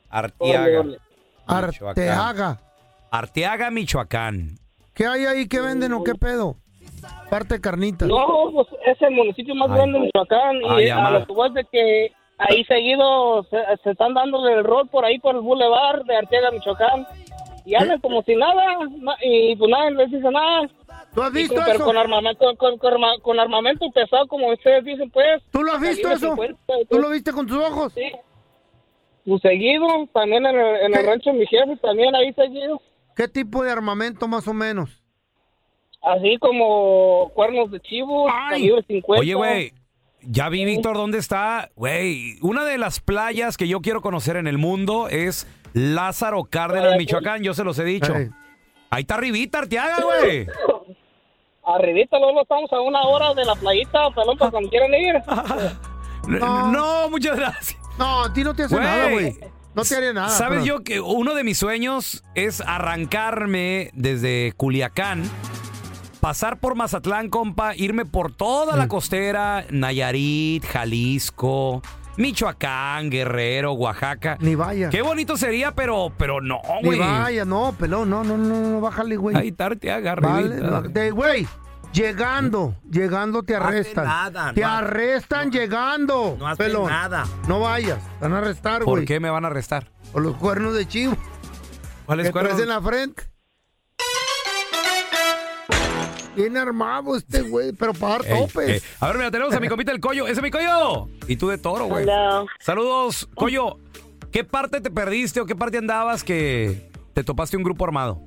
Arteaga. 0.10 0.84
Michoacán. 0.84 1.90
Arteaga. 1.90 2.60
Arteaga, 3.12 3.72
Michoacán. 3.72 4.58
¿Qué 4.94 5.06
hay 5.06 5.26
ahí? 5.26 5.48
¿Qué 5.48 5.62
venden 5.62 5.94
o 5.94 6.04
qué 6.04 6.16
pedo? 6.16 6.56
Parte 7.30 7.56
de 7.56 7.62
carnitas. 7.62 8.08
No, 8.08 8.26
pues 8.54 8.68
es 8.86 9.02
el 9.02 9.12
municipio 9.12 9.54
más 9.56 9.70
Ay. 9.70 9.76
grande 9.76 10.00
de 10.00 10.06
Michoacán. 10.06 10.56
Ay, 10.70 10.86
Y 10.86 10.90
a 10.90 11.10
lo 11.12 11.26
que 11.26 11.34
voy 11.34 11.48
es 11.50 11.54
de 11.54 11.66
que 11.72 12.12
ahí 12.38 12.64
seguido 12.66 13.44
se, 13.44 13.58
se 13.84 13.92
están 13.92 14.14
dando 14.14 14.48
el 14.48 14.64
rol 14.64 14.88
por 14.90 15.06
ahí 15.06 15.20
por 15.20 15.36
el 15.36 15.42
boulevard 15.42 16.04
de 16.06 16.16
Arteaga, 16.18 16.52
Michoacán. 16.52 17.08
Y 17.66 17.76
andan 17.76 18.00
como 18.00 18.22
si 18.24 18.36
nada. 18.36 18.64
na- 19.00 19.18
Y 19.22 19.56
pues 19.58 19.70
nadie 19.70 19.92
les 19.92 20.12
dice 20.12 20.30
nada. 20.32 20.70
¿Tú 21.14 21.22
has 21.22 21.34
visto 21.34 21.56
con, 21.56 21.64
pero 21.66 21.76
eso? 21.78 21.86
con 21.86 21.98
armamento, 21.98 22.46
con, 22.46 22.56
con- 22.58 22.78
con 22.78 22.94
arma- 22.94 23.20
con 23.22 23.40
armamento 23.40 23.90
pesado, 23.92 24.28
como 24.28 24.48
ustedes 24.50 24.86
dicen, 24.86 25.10
pues. 25.10 25.42
¿Tú 25.52 25.64
lo 25.64 25.74
has 25.74 25.82
visto 25.82 26.10
eso? 26.12 26.30
50, 26.36 26.58
¿Tú 26.90 27.00
lo 27.00 27.10
viste 27.10 27.32
con 27.34 27.46
tus 27.48 27.58
ojos? 27.58 27.92
Sí. 27.94 28.12
Pues 29.26 29.42
seguido, 29.42 29.86
también 30.14 30.46
en 30.46 30.56
el, 30.58 30.76
en 30.84 30.96
el 30.96 31.06
rancho 31.06 31.32
de 31.32 31.40
mi 31.40 31.46
jefe, 31.48 31.76
también 31.82 32.16
ahí 32.16 32.32
seguido. 32.34 32.80
¿Qué 33.16 33.28
tipo 33.28 33.64
de 33.64 33.72
armamento 33.72 34.28
más 34.28 34.48
o 34.48 34.54
menos? 34.54 35.04
Así 36.02 36.38
como 36.38 37.30
cuernos 37.34 37.70
de 37.72 37.80
chivo, 37.82 38.28
Ay. 38.30 38.50
calibre 38.52 38.84
50. 38.88 39.22
Oye, 39.22 39.34
güey, 39.34 39.74
ya 40.30 40.50
vi, 40.50 40.66
Víctor, 40.66 40.96
dónde 40.96 41.18
está. 41.18 41.70
Güey, 41.76 42.38
una 42.42 42.66
de 42.66 42.78
las 42.78 43.00
playas 43.00 43.58
que 43.58 43.68
yo 43.68 43.82
quiero 43.82 44.02
conocer 44.02 44.36
en 44.38 44.48
el 44.48 44.58
mundo 44.58 45.08
es 45.10 45.48
Lázaro 45.74 46.46
Cárdenas, 46.46 46.98
Michoacán. 46.98 47.44
Yo 47.44 47.54
se 47.54 47.64
los 47.64 47.80
he 47.80 47.84
dicho. 47.84 48.14
Ahí 48.90 49.02
está 49.02 49.16
arribita, 49.16 49.60
Arteaga, 49.60 49.98
güey. 50.04 50.48
Arribita, 51.66 52.18
luego 52.18 52.42
estamos 52.44 52.72
a 52.72 52.80
una 52.80 53.02
hora 53.04 53.34
de 53.34 53.44
la 53.44 53.54
playita, 53.56 54.10
pelón, 54.12 54.38
para 54.38 54.52
cuando 54.52 54.70
quieran 54.70 54.94
ir. 54.94 55.16
No, 56.28 57.10
muchas 57.10 57.38
gracias. 57.38 57.80
No, 57.98 58.26
a 58.26 58.34
ti 58.34 58.44
no 58.44 58.54
te 58.54 58.64
hace 58.64 58.76
nada, 58.76 59.10
güey. 59.12 59.34
No 59.74 59.84
te 59.84 59.96
haría 59.96 60.12
nada. 60.12 60.28
¿Sabes 60.28 60.60
pero- 60.64 60.80
yo 60.80 60.84
que 60.84 61.00
uno 61.00 61.36
de 61.36 61.46
mis 61.46 61.58
sueños 61.58 62.24
es 62.36 62.60
arrancarme 62.60 63.92
desde 63.94 64.52
Culiacán, 64.58 65.24
pasar 66.20 66.60
por 66.60 66.76
Mazatlán, 66.76 67.30
compa, 67.30 67.76
irme 67.76 68.06
por 68.06 68.32
toda 68.34 68.76
Mm. 68.76 68.80
la 68.80 68.88
costera, 68.88 69.66
Nayarit, 69.70 70.66
Jalisco, 70.66 71.82
Michoacán, 72.18 73.10
Guerrero, 73.10 73.74
Oaxaca. 73.74 74.38
Ni 74.40 74.56
vaya. 74.56 74.90
Qué 74.90 75.02
bonito 75.02 75.38
sería, 75.38 75.74
pero, 75.76 76.12
pero 76.18 76.42
no, 76.42 76.60
Ni 76.82 76.88
güey. 76.88 77.00
vaya, 77.00 77.46
no, 77.46 77.74
pelón, 77.78 78.10
no, 78.10 78.24
no, 78.24 78.38
no, 78.38 78.60
no, 78.60 78.82
bájale, 78.82 79.18
güey. 79.18 79.36
Ahí 79.36 79.52
te 79.52 79.92
agarre. 79.92 80.22
Vale, 80.28 80.56
no, 80.58 80.82
de- 80.82 81.12
güey, 81.12 81.48
llegando, 81.94 82.76
llegando 82.90 83.44
te 83.44 83.56
arrestan. 83.56 84.06
nada, 84.06 84.52
te 84.54 84.62
no 84.62 84.68
ha- 84.68 84.78
arrestan 84.80 85.52
llegando. 85.52 86.36
No 86.40 86.48
hace 86.48 86.64
pelón. 86.64 86.90
nada. 86.90 87.26
No 87.48 87.60
vayas, 87.60 88.00
te 88.20 88.26
van 88.28 88.34
a 88.34 88.38
arrestar, 88.40 88.84
¿Por 88.84 88.96
güey. 88.96 89.06
qué 89.06 89.20
me 89.20 89.30
van 89.30 89.46
a 89.46 89.50
arrestar? 89.50 89.88
Por 90.12 90.24
los 90.24 90.36
cuernos 90.38 90.74
de 90.74 90.88
chivo. 90.88 91.16
¿Cuáles 92.08 92.28
que 92.28 92.32
traes 92.32 92.48
cuernos? 92.56 92.62
en 92.64 92.70
la 92.70 92.82
frente. 92.82 93.24
Bien 96.38 96.56
armado 96.56 97.16
este 97.16 97.42
güey, 97.42 97.72
pero 97.74 97.94
para 97.94 98.20
dar 98.20 98.26
topes. 98.26 98.70
ey. 98.70 98.80
A 99.00 99.08
ver, 99.08 99.18
mira, 99.18 99.32
tenemos 99.32 99.54
a 99.54 99.60
mi 99.60 99.68
compita 99.68 99.92
el 99.92 100.00
Coyo. 100.00 100.26
¡Ese 100.26 100.34
es 100.34 100.42
mi 100.42 100.52
Coyo! 100.52 101.08
Y 101.28 101.36
tú 101.36 101.50
de 101.50 101.58
toro, 101.58 101.86
güey. 101.88 102.04
Hola. 102.04 102.46
Saludos, 102.60 103.28
Coyo. 103.36 103.78
¿Qué 104.32 104.44
parte 104.44 104.80
te 104.82 104.92
perdiste 104.92 105.42
o 105.42 105.46
qué 105.46 105.56
parte 105.56 105.78
andabas 105.78 106.24
que 106.24 106.90
te 107.14 107.24
topaste 107.24 107.58
un 107.58 107.64
grupo 107.64 107.86
armado? 107.86 108.22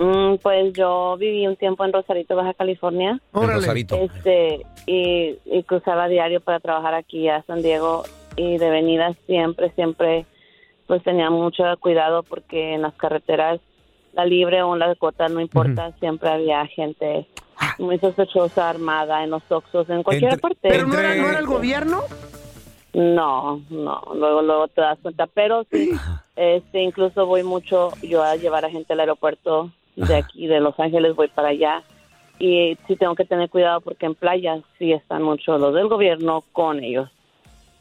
Mm, 0.00 0.36
pues 0.42 0.72
yo 0.74 1.16
viví 1.18 1.46
un 1.46 1.56
tiempo 1.56 1.84
en 1.84 1.92
Rosarito, 1.92 2.34
Baja 2.36 2.54
California. 2.54 3.20
En 3.34 3.48
Rosarito. 3.48 3.96
Este, 3.96 4.66
y, 4.86 5.38
y 5.44 5.62
cruzaba 5.64 6.08
diario 6.08 6.40
para 6.40 6.60
trabajar 6.60 6.94
aquí 6.94 7.28
a 7.28 7.42
San 7.44 7.62
Diego 7.62 8.04
y 8.36 8.58
de 8.58 8.70
venida 8.70 9.14
siempre, 9.26 9.70
siempre, 9.72 10.24
pues 10.86 11.02
tenía 11.02 11.30
mucho 11.30 11.64
cuidado 11.80 12.22
porque 12.22 12.74
en 12.74 12.82
las 12.82 12.94
carreteras, 12.94 13.60
la 14.12 14.24
libre 14.24 14.62
o 14.62 14.76
la 14.76 14.88
de 14.88 14.96
corta, 14.96 15.28
no 15.28 15.40
importa, 15.40 15.92
siempre 16.00 16.28
había 16.30 16.66
gente 16.66 17.26
muy 17.78 17.98
sospechosa, 17.98 18.68
armada, 18.68 19.24
en 19.24 19.30
los 19.30 19.42
oxos, 19.50 19.88
en 19.90 20.02
cualquier 20.02 20.32
Entre- 20.34 20.40
parte. 20.40 20.68
¿Pero 20.68 20.86
no 20.86 20.98
era, 20.98 21.14
no 21.14 21.28
era 21.28 21.38
el 21.38 21.46
gobierno? 21.46 22.02
No, 22.94 23.60
no, 23.70 24.02
luego 24.14 24.42
luego 24.42 24.68
te 24.68 24.80
das 24.80 24.98
cuenta, 25.00 25.26
pero 25.26 25.64
sí, 25.70 25.90
este, 26.36 26.82
incluso 26.82 27.26
voy 27.26 27.42
mucho 27.42 27.90
yo 28.02 28.22
a 28.22 28.36
llevar 28.36 28.64
a 28.64 28.70
gente 28.70 28.92
al 28.92 29.00
aeropuerto 29.00 29.70
de 29.94 30.16
aquí, 30.16 30.46
de 30.46 30.60
Los 30.60 30.78
Ángeles, 30.80 31.14
voy 31.14 31.28
para 31.28 31.48
allá 31.48 31.82
y 32.38 32.76
sí 32.86 32.96
tengo 32.96 33.14
que 33.14 33.24
tener 33.24 33.50
cuidado 33.50 33.80
porque 33.80 34.06
en 34.06 34.14
playas 34.14 34.62
sí 34.78 34.92
están 34.92 35.22
mucho 35.22 35.58
los 35.58 35.74
del 35.74 35.88
gobierno 35.88 36.44
con 36.52 36.82
ellos. 36.82 37.10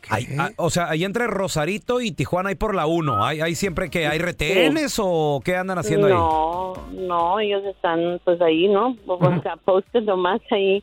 Ahí- 0.10 0.28
ah, 0.40 0.52
o 0.58 0.70
sea, 0.70 0.90
ahí 0.90 1.04
entre 1.04 1.28
Rosarito 1.28 2.00
y 2.02 2.12
Tijuana 2.12 2.50
hay 2.50 2.56
por 2.56 2.74
la 2.76 2.86
1. 2.86 3.26
¿Hay, 3.26 3.42
hay 3.42 3.56
siempre 3.56 3.90
que 3.90 4.08
hay 4.08 4.20
retenes 4.20 4.98
o 5.04 5.42
qué 5.44 5.56
andan 5.58 5.78
haciendo 5.80 6.08
ahí? 6.08 6.14
no, 6.14 6.74
no, 6.94 7.40
ellos 7.40 7.64
están 7.66 8.22
pues 8.24 8.40
ahí, 8.42 8.68
¿no? 8.70 8.96
O 9.06 9.42
sea, 9.42 9.58
posted 9.58 10.04
nomás 10.04 10.40
ahí 10.52 10.82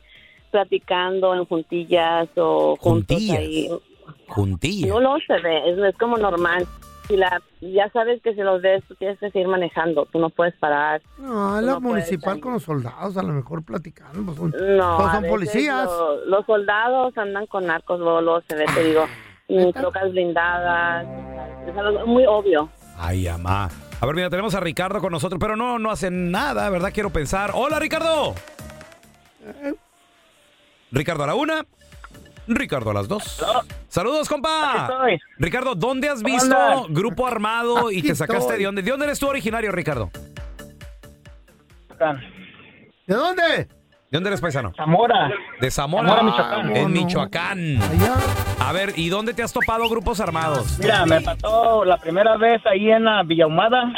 platicando 0.51 1.33
en 1.33 1.45
juntillas 1.45 2.29
o 2.37 2.75
juntos 2.79 3.17
Juntillas. 3.17 3.37
ahí. 3.39 3.69
Juntillas. 4.27 4.89
No 4.89 4.99
lo 4.99 5.17
se 5.25 5.39
ve, 5.39 5.69
es, 5.71 5.77
es 5.77 5.97
como 5.97 6.17
normal. 6.17 6.65
Si 7.07 7.15
la, 7.17 7.41
ya 7.61 7.89
sabes 7.91 8.21
que 8.23 8.33
si 8.33 8.41
los 8.41 8.61
ves, 8.61 8.83
tú 8.87 8.95
tienes 8.95 9.19
que 9.19 9.29
seguir 9.29 9.47
manejando, 9.47 10.05
tú 10.11 10.17
no 10.19 10.29
puedes 10.29 10.55
parar. 10.55 11.01
No, 11.19 11.61
la 11.61 11.73
no 11.73 11.81
municipal 11.81 12.39
con 12.39 12.53
los 12.53 12.63
soldados, 12.63 13.15
a 13.17 13.21
lo 13.21 13.33
mejor 13.33 13.63
platicando. 13.63 14.23
Pues 14.23 14.37
son, 14.37 14.53
No, 14.77 15.11
son 15.11 15.23
policías. 15.27 15.85
lo- 15.85 16.25
los 16.25 16.45
soldados 16.45 17.15
andan 17.17 17.45
con 17.45 17.67
narcos, 17.67 17.99
luego, 17.99 18.41
se 18.47 18.55
ve, 18.55 18.65
te 18.73 18.83
digo, 18.83 19.05
y 19.47 19.71
trocas 19.73 20.11
blindadas, 20.11 21.05
es 21.67 21.77
algo 21.77 22.07
muy 22.07 22.25
obvio. 22.25 22.69
Ay, 22.97 23.27
amá. 23.27 23.69
A 24.01 24.05
ver, 24.07 24.15
mira, 24.15 24.29
tenemos 24.29 24.55
a 24.55 24.59
Ricardo 24.59 24.99
con 24.99 25.11
nosotros, 25.11 25.39
pero 25.39 25.55
no, 25.55 25.77
no 25.79 25.91
hacen 25.91 26.31
nada, 26.31 26.69
¿verdad? 26.69 26.91
Quiero 26.93 27.11
pensar. 27.11 27.51
¡Hola, 27.53 27.77
Ricardo! 27.79 28.33
Ricardo 30.91 31.23
a 31.23 31.27
la 31.27 31.35
una. 31.35 31.65
Ricardo 32.47 32.91
a 32.91 32.93
las 32.93 33.07
dos. 33.07 33.43
Saludos, 33.87 34.27
compa. 34.29 34.89
Ricardo, 35.39 35.75
¿dónde 35.75 36.09
has 36.09 36.21
¿Cómo 36.21 36.33
visto 36.35 36.55
andas? 36.55 36.85
grupo 36.89 37.25
armado 37.27 37.91
y 37.91 37.99
Aquí 37.99 38.09
te 38.09 38.15
sacaste 38.15 38.41
estoy. 38.43 38.57
de 38.59 38.65
dónde? 38.65 38.81
¿De 38.81 38.91
dónde 38.91 39.05
eres 39.05 39.19
tú 39.19 39.27
originario, 39.27 39.71
Ricardo? 39.71 40.11
¿De 43.07 43.15
dónde? 43.15 43.43
¿De 43.43 43.67
dónde 44.11 44.29
eres 44.29 44.41
paisano? 44.41 44.73
Zamora. 44.75 45.31
De 45.59 45.71
Zamora. 45.71 46.07
Zamora, 46.07 46.23
Michoacán. 46.23 46.75
En. 46.75 46.91
Michoacán. 46.93 47.79
A 48.59 48.71
ver, 48.71 48.93
¿y 48.95 49.09
dónde 49.09 49.33
te 49.33 49.43
has 49.43 49.51
topado 49.53 49.87
grupos 49.89 50.19
armados? 50.19 50.77
Mira, 50.79 51.05
me 51.05 51.21
pasó 51.21 51.83
la 51.85 51.97
primera 51.97 52.37
vez 52.37 52.61
ahí 52.65 52.91
en 52.91 53.03
la 53.05 53.23
Villahumada. 53.23 53.91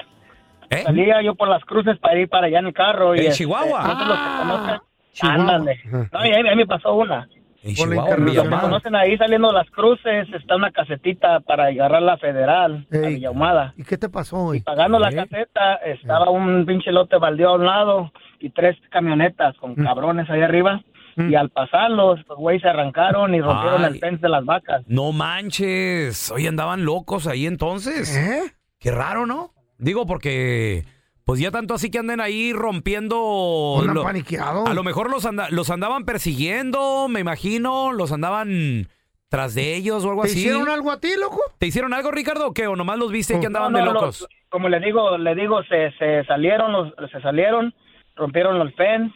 Salía 0.84 1.22
yo 1.24 1.36
por 1.36 1.48
las 1.48 1.64
cruces 1.64 1.98
para 2.00 2.20
ir 2.20 2.28
para 2.30 2.48
allá 2.48 2.60
en 2.60 2.68
el 2.68 2.74
carro. 2.74 3.16
y 3.16 3.20
¿En 3.20 3.26
este, 3.28 3.38
Chihuahua? 3.40 3.82
nosotros 3.84 4.08
los 4.08 4.18
que 4.18 4.24
Ah, 4.24 4.40
conocen- 4.44 4.82
Chihuahua. 5.14 5.42
Ándale. 5.44 5.82
No, 6.12 6.26
y 6.26 6.30
ahí, 6.32 6.48
ahí 6.50 6.56
me 6.56 6.66
pasó 6.68 6.94
una. 6.94 7.28
En 7.68 7.76
Chihuahua, 7.76 8.16
en 8.16 8.60
conocen 8.62 8.96
ahí 8.96 9.18
saliendo 9.18 9.52
las 9.52 9.70
cruces, 9.72 10.28
está 10.34 10.56
una 10.56 10.72
casetita 10.72 11.42
para 11.42 11.66
agarrar 11.66 12.02
la 12.02 12.18
federal, 12.18 12.88
la 12.90 13.08
Villahumada. 13.10 13.74
¿Y 13.76 13.84
qué 13.84 13.98
te 13.98 14.08
pasó 14.08 14.38
hoy? 14.38 14.62
Pagando 14.62 15.00
la 15.00 15.12
caseta, 15.12 15.76
estaba 15.86 16.30
un 16.30 16.66
pinche 16.66 16.92
lote 16.92 17.18
baldío 17.18 17.50
a 17.50 17.56
un 17.56 17.66
lado 17.66 18.12
y 18.40 18.52
tres 18.52 18.78
camionetas 18.90 19.58
con 19.58 19.76
cabrones 19.76 20.30
ahí 20.30 20.42
arriba. 20.42 20.82
Y 21.18 21.34
al 21.34 21.50
pasarlos, 21.50 22.20
los 22.30 22.38
güeyes 22.38 22.62
se 22.62 22.70
arrancaron 22.70 23.34
y 23.34 23.42
rompieron 23.42 23.84
Ay. 23.84 23.94
el 23.94 24.00
fence 24.00 24.22
de 24.22 24.30
las 24.30 24.46
vacas. 24.46 24.84
No 24.86 25.12
manches. 25.12 26.32
Oye, 26.32 26.48
andaban 26.48 26.86
locos 26.86 27.26
ahí 27.26 27.48
entonces. 27.48 28.16
¿Eh? 28.16 28.54
Qué 28.80 28.92
raro, 28.92 29.26
¿no? 29.26 29.52
Digo, 29.80 30.06
porque 30.06 30.86
pues 31.28 31.40
ya 31.40 31.52
tanto 31.52 31.76
así 31.76 31.92
que 31.92 32.00
anden 32.00 32.20
ahí 32.22 32.54
rompiendo. 32.54 33.78
Andan 33.82 33.96
lo- 33.96 34.04
paniqueados. 34.04 34.68
A 34.68 34.74
lo 34.74 34.82
mejor 34.84 35.12
los, 35.12 35.26
anda- 35.26 35.50
los 35.52 35.70
andaban 35.70 36.06
persiguiendo, 36.06 37.08
me 37.10 37.20
imagino. 37.20 37.92
Los 37.92 38.12
andaban 38.12 38.88
tras 39.30 39.54
de 39.54 39.76
ellos 39.76 40.06
o 40.06 40.10
algo 40.10 40.22
¿Te 40.24 40.30
así. 40.30 40.40
hicieron 40.40 40.70
algo 40.70 40.90
a 40.92 41.00
ti, 41.00 41.10
loco? 41.20 41.42
¿Te 41.60 41.68
hicieron 41.68 41.94
algo, 41.94 42.12
Ricardo, 42.12 42.48
o 42.48 42.54
qué? 42.54 42.66
¿O 42.68 42.76
nomás 42.76 42.98
los 42.98 43.12
viste 43.12 43.40
que 43.40 43.46
andaban 43.48 43.74
No, 43.74 43.80
de 43.80 43.86
locos? 43.86 44.22
los- 44.22 44.28
como 44.50 44.70
le 44.70 44.80
digo, 44.80 45.18
le 45.18 45.36
digo, 45.36 45.62
se, 45.64 45.92
se 46.00 46.24
salieron, 46.24 46.72
los, 46.72 46.94
se 47.12 47.20
salieron, 47.22 47.74
rompieron 48.16 48.58
los 48.58 48.74
fence 48.76 49.14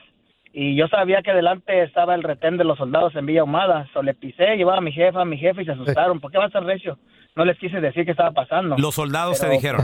y 0.54 0.76
yo 0.76 0.90
sabía 0.90 1.22
que 1.24 1.32
delante 1.32 1.82
estaba 1.84 2.14
el 2.14 2.24
retén 2.24 2.58
de 2.58 2.66
los 2.66 2.78
soldados 2.78 3.16
en 3.16 3.26
Villa 3.26 3.46
Humada. 3.46 3.88
So, 3.94 4.04
le 4.04 4.14
pisé, 4.14 4.58
llevaba 4.58 4.80
a 4.80 4.82
mi 4.82 4.92
jefa, 4.92 5.22
a 5.22 5.26
mi 5.26 5.38
jefe 5.38 5.62
y 5.62 5.66
se 5.66 5.72
asustaron. 5.72 6.20
¿Por 6.20 6.30
qué 6.30 6.38
va 6.38 6.46
a 6.48 6.50
ser 6.52 6.64
recio? 6.66 7.00
No 7.38 7.46
les 7.46 7.58
quise 7.58 7.80
decir 7.80 8.04
qué 8.04 8.12
estaba 8.12 8.32
pasando. 8.32 8.76
Los 8.78 8.96
soldados 8.96 9.40
te 9.40 9.46
Pero- 9.48 9.54
dijeron. 9.56 9.82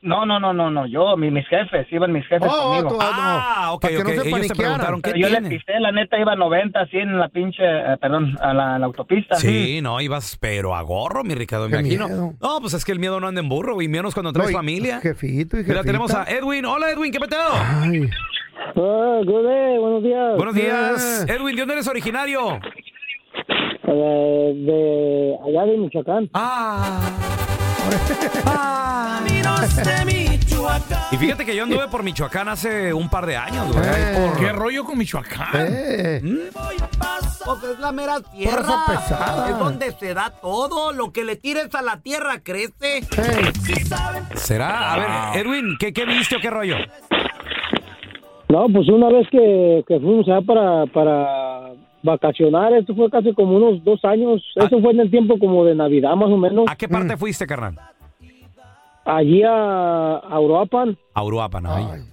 No, 0.00 0.24
no, 0.24 0.38
no, 0.38 0.52
no, 0.52 0.70
no, 0.70 0.86
yo, 0.86 1.16
mi- 1.16 1.32
mis 1.32 1.44
jefes, 1.48 1.84
iban 1.90 2.12
mis 2.12 2.24
jefes 2.28 2.48
Oh, 2.48 2.68
conmigo. 2.68 2.88
tú- 2.90 2.98
ah, 3.00 3.70
ok, 3.72 3.86
que 3.88 3.94
no 3.94 4.00
ok, 4.00 4.06
se 4.06 4.28
ellos 4.28 4.46
te 4.46 4.54
preguntaron, 4.54 5.02
¿qué 5.02 5.10
yo 5.18 5.26
tiene? 5.26 5.48
le 5.50 5.56
pisé, 5.58 5.80
la 5.80 5.90
neta 5.90 6.16
iba 6.20 6.32
a 6.34 6.36
90, 6.36 6.80
así 6.82 6.98
en 6.98 7.18
la 7.18 7.28
pinche, 7.28 7.64
eh, 7.64 7.96
perdón, 8.00 8.36
a 8.40 8.54
la, 8.54 8.76
a 8.76 8.78
la 8.78 8.86
autopista. 8.86 9.34
Sí, 9.34 9.80
no, 9.82 10.00
ibas 10.00 10.38
pero 10.40 10.76
a 10.76 10.82
gorro, 10.82 11.24
mi 11.24 11.34
Ricardo, 11.34 11.68
me 11.68 11.80
imagino. 11.80 12.06
miedo. 12.06 12.32
No, 12.40 12.60
pues 12.60 12.74
es 12.74 12.84
que 12.84 12.92
el 12.92 13.00
miedo 13.00 13.18
no 13.18 13.26
anda 13.26 13.40
en 13.40 13.48
burro, 13.48 13.82
y 13.82 13.88
menos 13.88 14.14
cuando 14.14 14.32
traes 14.32 14.50
No, 14.50 14.52
y- 14.52 14.54
familia. 14.54 15.00
Jefito 15.00 15.56
y 15.56 15.64
Mira, 15.64 15.74
jefita. 15.78 15.82
tenemos 15.82 16.14
a 16.14 16.24
Edwin. 16.30 16.64
Hola, 16.64 16.90
Edwin, 16.92 17.10
¿qué 17.10 17.18
peteo? 17.18 17.38
Ay. 17.52 18.08
buenos 18.76 20.02
días. 20.04 20.36
Buenos 20.36 20.54
días. 20.54 21.26
Edwin, 21.28 21.56
¿de 21.56 21.62
dónde 21.62 21.74
eres 21.74 21.88
originario? 21.88 22.60
Eh, 23.90 24.52
de 24.54 25.36
allá 25.44 25.64
de 25.72 25.76
Michoacán. 25.76 26.30
Y 31.10 31.16
fíjate 31.16 31.44
que 31.46 31.56
yo 31.56 31.62
anduve 31.64 31.88
por 31.88 32.02
Michoacán 32.02 32.48
hace 32.48 32.92
un 32.92 33.08
par 33.08 33.26
de 33.26 33.36
años, 33.36 33.66
güey. 33.72 33.84
por- 34.14 34.38
¿Qué 34.38 34.52
rollo 34.52 34.84
con 34.84 34.98
Michoacán? 34.98 35.48
Eh. 35.54 36.50
Pues 37.44 37.62
es 37.72 37.78
la 37.78 37.92
mera 37.92 38.20
tierra. 38.20 38.84
pesada. 38.86 39.48
Es 39.50 39.58
donde 39.58 39.92
se 39.92 40.12
da 40.14 40.30
todo. 40.30 40.92
Lo 40.92 41.12
que 41.12 41.24
le 41.24 41.36
tires 41.36 41.74
a 41.74 41.80
la 41.82 42.00
tierra 42.00 42.40
crece. 42.42 43.02
¿Será? 44.34 44.92
A 44.92 44.98
ver, 45.32 45.46
Edwin, 45.46 45.76
¿qué, 45.80 45.92
qué 45.92 46.04
viste 46.04 46.36
o 46.36 46.40
qué 46.40 46.50
rollo? 46.50 46.76
No, 48.50 48.66
pues 48.72 48.88
una 48.88 49.08
vez 49.08 49.26
que, 49.30 49.82
que 49.86 49.98
fuimos 50.00 50.26
allá 50.28 50.40
para, 50.46 50.86
para 50.86 51.47
vacacionar, 52.02 52.72
esto 52.74 52.94
fue 52.94 53.10
casi 53.10 53.32
como 53.34 53.56
unos 53.56 53.82
dos 53.84 54.04
años. 54.04 54.42
Eso 54.56 54.80
fue 54.80 54.92
en 54.92 55.00
el 55.00 55.10
tiempo 55.10 55.38
como 55.38 55.64
de 55.64 55.74
Navidad, 55.74 56.14
más 56.16 56.28
o 56.30 56.36
menos. 56.36 56.66
¿A 56.68 56.76
qué 56.76 56.88
parte 56.88 57.16
fuiste, 57.16 57.46
carnal? 57.46 57.74
Allí 59.04 59.42
a, 59.42 60.16
a 60.18 60.40
Uruapan. 60.40 60.96
A 61.14 61.24
Uruapan, 61.24 61.62
¿no? 61.62 61.78
Ya- 61.78 62.04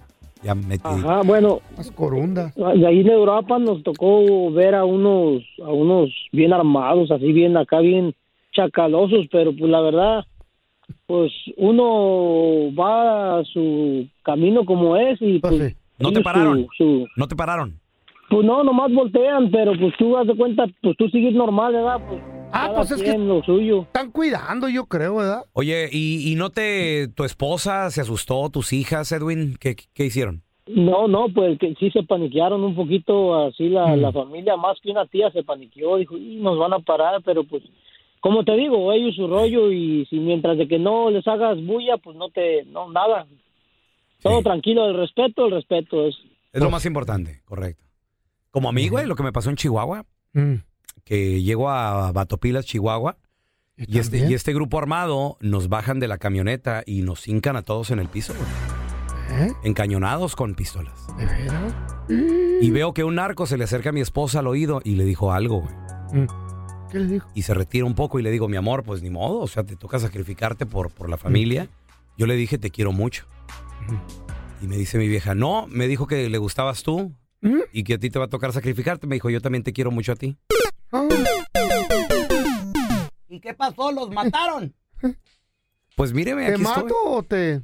Ya 0.42 0.54
metí. 0.54 0.80
Ajá, 0.84 1.22
bueno. 1.24 1.60
Las 1.76 1.90
corundas. 1.90 2.54
De 2.54 2.86
ahí 2.86 3.02
de 3.02 3.16
Uruapan 3.16 3.64
nos 3.64 3.82
tocó 3.82 4.50
ver 4.52 4.74
a 4.74 4.84
unos, 4.84 5.42
a 5.64 5.70
unos 5.70 6.10
bien 6.32 6.52
armados, 6.52 7.10
así 7.10 7.32
bien 7.32 7.56
acá, 7.56 7.80
bien 7.80 8.14
chacalosos, 8.52 9.26
pero 9.30 9.54
pues 9.56 9.70
la 9.70 9.80
verdad, 9.80 10.24
pues 11.06 11.32
uno 11.56 12.72
va 12.74 13.40
a 13.40 13.44
su 13.44 14.06
camino 14.22 14.64
como 14.64 14.96
es 14.96 15.20
y 15.20 15.38
pues... 15.40 15.76
¿No 15.98 16.12
te 16.12 16.20
pararon? 16.20 16.66
su- 16.76 16.84
su- 17.02 17.06
¿No 17.16 17.26
te 17.26 17.34
pararon? 17.36 17.78
Pues 18.28 18.44
no, 18.44 18.64
nomás 18.64 18.92
voltean, 18.92 19.50
pero 19.50 19.72
pues 19.78 19.94
tú 19.98 20.14
das 20.14 20.26
de 20.26 20.34
cuenta, 20.36 20.66
pues 20.82 20.96
tú 20.96 21.08
sigues 21.08 21.32
normal, 21.34 21.72
¿verdad? 21.72 22.00
Pues 22.08 22.20
Ah, 22.52 22.70
pues 22.74 22.90
es 22.92 23.02
que 23.02 23.10
quien 23.10 23.28
lo 23.28 23.42
suyo. 23.42 23.82
están 23.82 24.10
cuidando, 24.12 24.68
yo 24.68 24.86
creo, 24.86 25.16
¿verdad? 25.16 25.42
Oye, 25.52 25.88
¿y, 25.92 26.32
y 26.32 26.36
no 26.36 26.50
te, 26.50 27.08
tu 27.08 27.24
esposa 27.24 27.90
se 27.90 28.00
asustó, 28.00 28.48
tus 28.50 28.72
hijas, 28.72 29.10
Edwin? 29.12 29.56
¿Qué, 29.60 29.76
qué 29.94 30.06
hicieron? 30.06 30.42
No, 30.68 31.06
no, 31.06 31.26
pues 31.32 31.58
que 31.60 31.74
sí 31.78 31.90
se 31.90 32.02
paniquearon 32.02 32.64
un 32.64 32.74
poquito 32.74 33.46
así 33.46 33.68
la, 33.68 33.94
Mm. 33.94 34.00
la 34.00 34.12
familia, 34.12 34.56
más 34.56 34.78
que 34.80 34.90
una 34.90 35.06
tía 35.06 35.30
se 35.30 35.42
paniqueó, 35.44 35.96
dijo, 35.96 36.16
y 36.16 36.36
nos 36.36 36.58
van 36.58 36.72
a 36.72 36.78
parar, 36.80 37.20
pero 37.24 37.44
pues, 37.44 37.62
como 38.20 38.42
te 38.44 38.56
digo, 38.56 38.92
ellos 38.92 39.14
su 39.14 39.28
rollo 39.28 39.70
y 39.70 40.04
si 40.06 40.18
mientras 40.18 40.56
de 40.58 40.66
que 40.66 40.78
no 40.78 41.10
les 41.10 41.26
hagas 41.28 41.64
bulla, 41.64 41.96
pues 41.98 42.16
no 42.16 42.30
te, 42.30 42.64
no, 42.64 42.90
nada. 42.90 43.26
Todo 44.22 44.42
tranquilo, 44.42 44.86
el 44.88 44.96
respeto, 44.96 45.46
el 45.46 45.52
respeto 45.52 46.06
es. 46.06 46.16
Es 46.52 46.62
lo 46.62 46.70
más 46.70 46.84
importante, 46.86 47.42
correcto. 47.44 47.84
Como 48.56 48.70
a 48.70 48.72
mí, 48.72 48.88
güey, 48.88 49.04
lo 49.04 49.16
que 49.16 49.22
me 49.22 49.34
pasó 49.34 49.50
en 49.50 49.56
Chihuahua, 49.56 50.06
que 51.04 51.42
llego 51.42 51.68
a 51.68 52.10
Batopilas, 52.12 52.64
Chihuahua, 52.64 53.18
y 53.76 53.98
este, 53.98 54.26
y 54.26 54.32
este 54.32 54.54
grupo 54.54 54.78
armado 54.78 55.36
nos 55.42 55.68
bajan 55.68 56.00
de 56.00 56.08
la 56.08 56.16
camioneta 56.16 56.82
y 56.86 57.02
nos 57.02 57.28
hincan 57.28 57.56
a 57.56 57.60
todos 57.60 57.90
en 57.90 57.98
el 57.98 58.08
piso, 58.08 58.32
güey. 58.32 59.42
¿Eh? 59.42 59.52
Encañonados 59.62 60.36
con 60.36 60.54
pistolas. 60.54 61.06
¿De 61.18 61.26
veras? 61.26 61.74
Y 62.62 62.70
veo 62.70 62.94
que 62.94 63.04
un 63.04 63.16
narco 63.16 63.44
se 63.44 63.58
le 63.58 63.64
acerca 63.64 63.90
a 63.90 63.92
mi 63.92 64.00
esposa 64.00 64.38
al 64.38 64.46
oído 64.46 64.80
y 64.82 64.94
le 64.94 65.04
dijo 65.04 65.34
algo, 65.34 65.60
güey. 65.60 65.74
Mm. 66.14 66.26
¿Qué 66.90 66.98
le 66.98 67.06
dijo? 67.08 67.28
Y 67.34 67.42
se 67.42 67.52
retira 67.52 67.84
un 67.84 67.94
poco 67.94 68.18
y 68.18 68.22
le 68.22 68.30
digo, 68.30 68.48
mi 68.48 68.56
amor, 68.56 68.84
pues 68.84 69.02
ni 69.02 69.10
modo, 69.10 69.40
o 69.40 69.48
sea, 69.48 69.64
te 69.64 69.76
toca 69.76 69.98
sacrificarte 69.98 70.64
por, 70.64 70.90
por 70.90 71.10
la 71.10 71.18
familia. 71.18 71.68
Yo 72.16 72.26
le 72.26 72.36
dije, 72.36 72.56
te 72.56 72.70
quiero 72.70 72.92
mucho. 72.92 73.26
Y 74.62 74.66
me 74.66 74.78
dice 74.78 74.96
mi 74.96 75.08
vieja, 75.08 75.34
no, 75.34 75.66
me 75.66 75.88
dijo 75.88 76.06
que 76.06 76.30
le 76.30 76.38
gustabas 76.38 76.82
tú 76.82 77.12
y 77.72 77.84
que 77.84 77.94
a 77.94 77.98
ti 77.98 78.10
te 78.10 78.18
va 78.18 78.24
a 78.26 78.28
tocar 78.28 78.52
sacrificarte. 78.52 79.06
Me 79.06 79.16
dijo, 79.16 79.30
yo 79.30 79.40
también 79.40 79.62
te 79.62 79.72
quiero 79.72 79.90
mucho 79.90 80.12
a 80.12 80.16
ti. 80.16 80.36
¿Y 83.28 83.40
qué 83.40 83.54
pasó? 83.54 83.92
¿Los 83.92 84.10
mataron? 84.10 84.74
Pues 85.94 86.12
míreme, 86.12 86.46
¿Te 86.46 86.52
aquí 86.54 86.62
mato 86.62 86.80
estoy. 86.80 86.94
o 87.04 87.22
te...? 87.22 87.62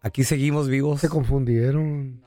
Aquí 0.00 0.24
seguimos 0.24 0.68
vivos. 0.68 1.00
Se 1.00 1.08
confundieron. 1.08 2.22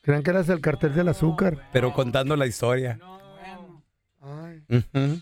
Crean 0.00 0.22
que 0.22 0.30
eras 0.30 0.48
el 0.48 0.60
cartel 0.60 0.94
del 0.94 1.08
azúcar. 1.08 1.68
Pero 1.72 1.92
contando 1.92 2.34
la 2.36 2.46
historia. 2.46 2.98
Ujú. 4.70 5.20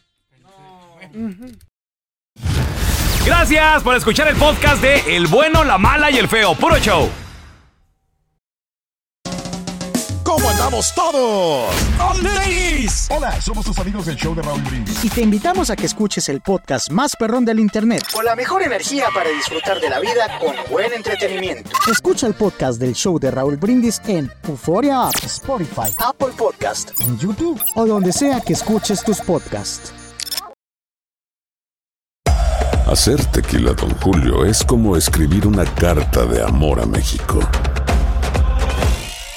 Gracias 3.24 3.82
por 3.82 3.96
escuchar 3.96 4.28
el 4.28 4.36
podcast 4.36 4.82
de 4.82 5.16
El 5.16 5.26
bueno, 5.26 5.64
la 5.64 5.78
mala 5.78 6.10
y 6.10 6.16
el 6.18 6.28
feo. 6.28 6.54
Puro 6.54 6.76
show. 6.78 7.08
¿Cómo 10.34 10.48
andamos 10.48 10.94
todos? 10.94 11.74
Hola, 13.10 13.38
somos 13.42 13.66
tus 13.66 13.78
amigos 13.78 14.06
del 14.06 14.16
show 14.16 14.34
de 14.34 14.40
Raúl 14.40 14.62
Brindis. 14.62 15.04
Y 15.04 15.10
te 15.10 15.20
invitamos 15.20 15.68
a 15.68 15.76
que 15.76 15.84
escuches 15.84 16.26
el 16.30 16.40
podcast 16.40 16.90
más 16.90 17.14
perrón 17.16 17.44
del 17.44 17.60
internet. 17.60 18.02
Con 18.10 18.24
la 18.24 18.34
mejor 18.34 18.62
energía 18.62 19.08
para 19.14 19.28
disfrutar 19.28 19.78
de 19.78 19.90
la 19.90 20.00
vida 20.00 20.38
con 20.40 20.54
buen 20.70 20.90
entretenimiento. 20.94 21.70
Escucha 21.90 22.26
el 22.26 22.32
podcast 22.32 22.80
del 22.80 22.94
show 22.94 23.18
de 23.18 23.30
Raúl 23.30 23.58
Brindis 23.58 24.00
en 24.06 24.32
Euforia 24.48 25.08
App, 25.08 25.16
Spotify, 25.22 25.94
Apple 25.98 26.32
Podcast. 26.34 26.98
en 27.02 27.18
YouTube 27.18 27.60
o 27.74 27.84
donde 27.84 28.10
sea 28.10 28.40
que 28.40 28.54
escuches 28.54 29.04
tus 29.04 29.20
podcasts. 29.20 29.92
Hacer 32.86 33.22
tequila, 33.26 33.74
Don 33.74 33.90
Julio, 34.00 34.46
es 34.46 34.64
como 34.64 34.96
escribir 34.96 35.46
una 35.46 35.66
carta 35.66 36.24
de 36.24 36.42
amor 36.42 36.80
a 36.80 36.86
México. 36.86 37.38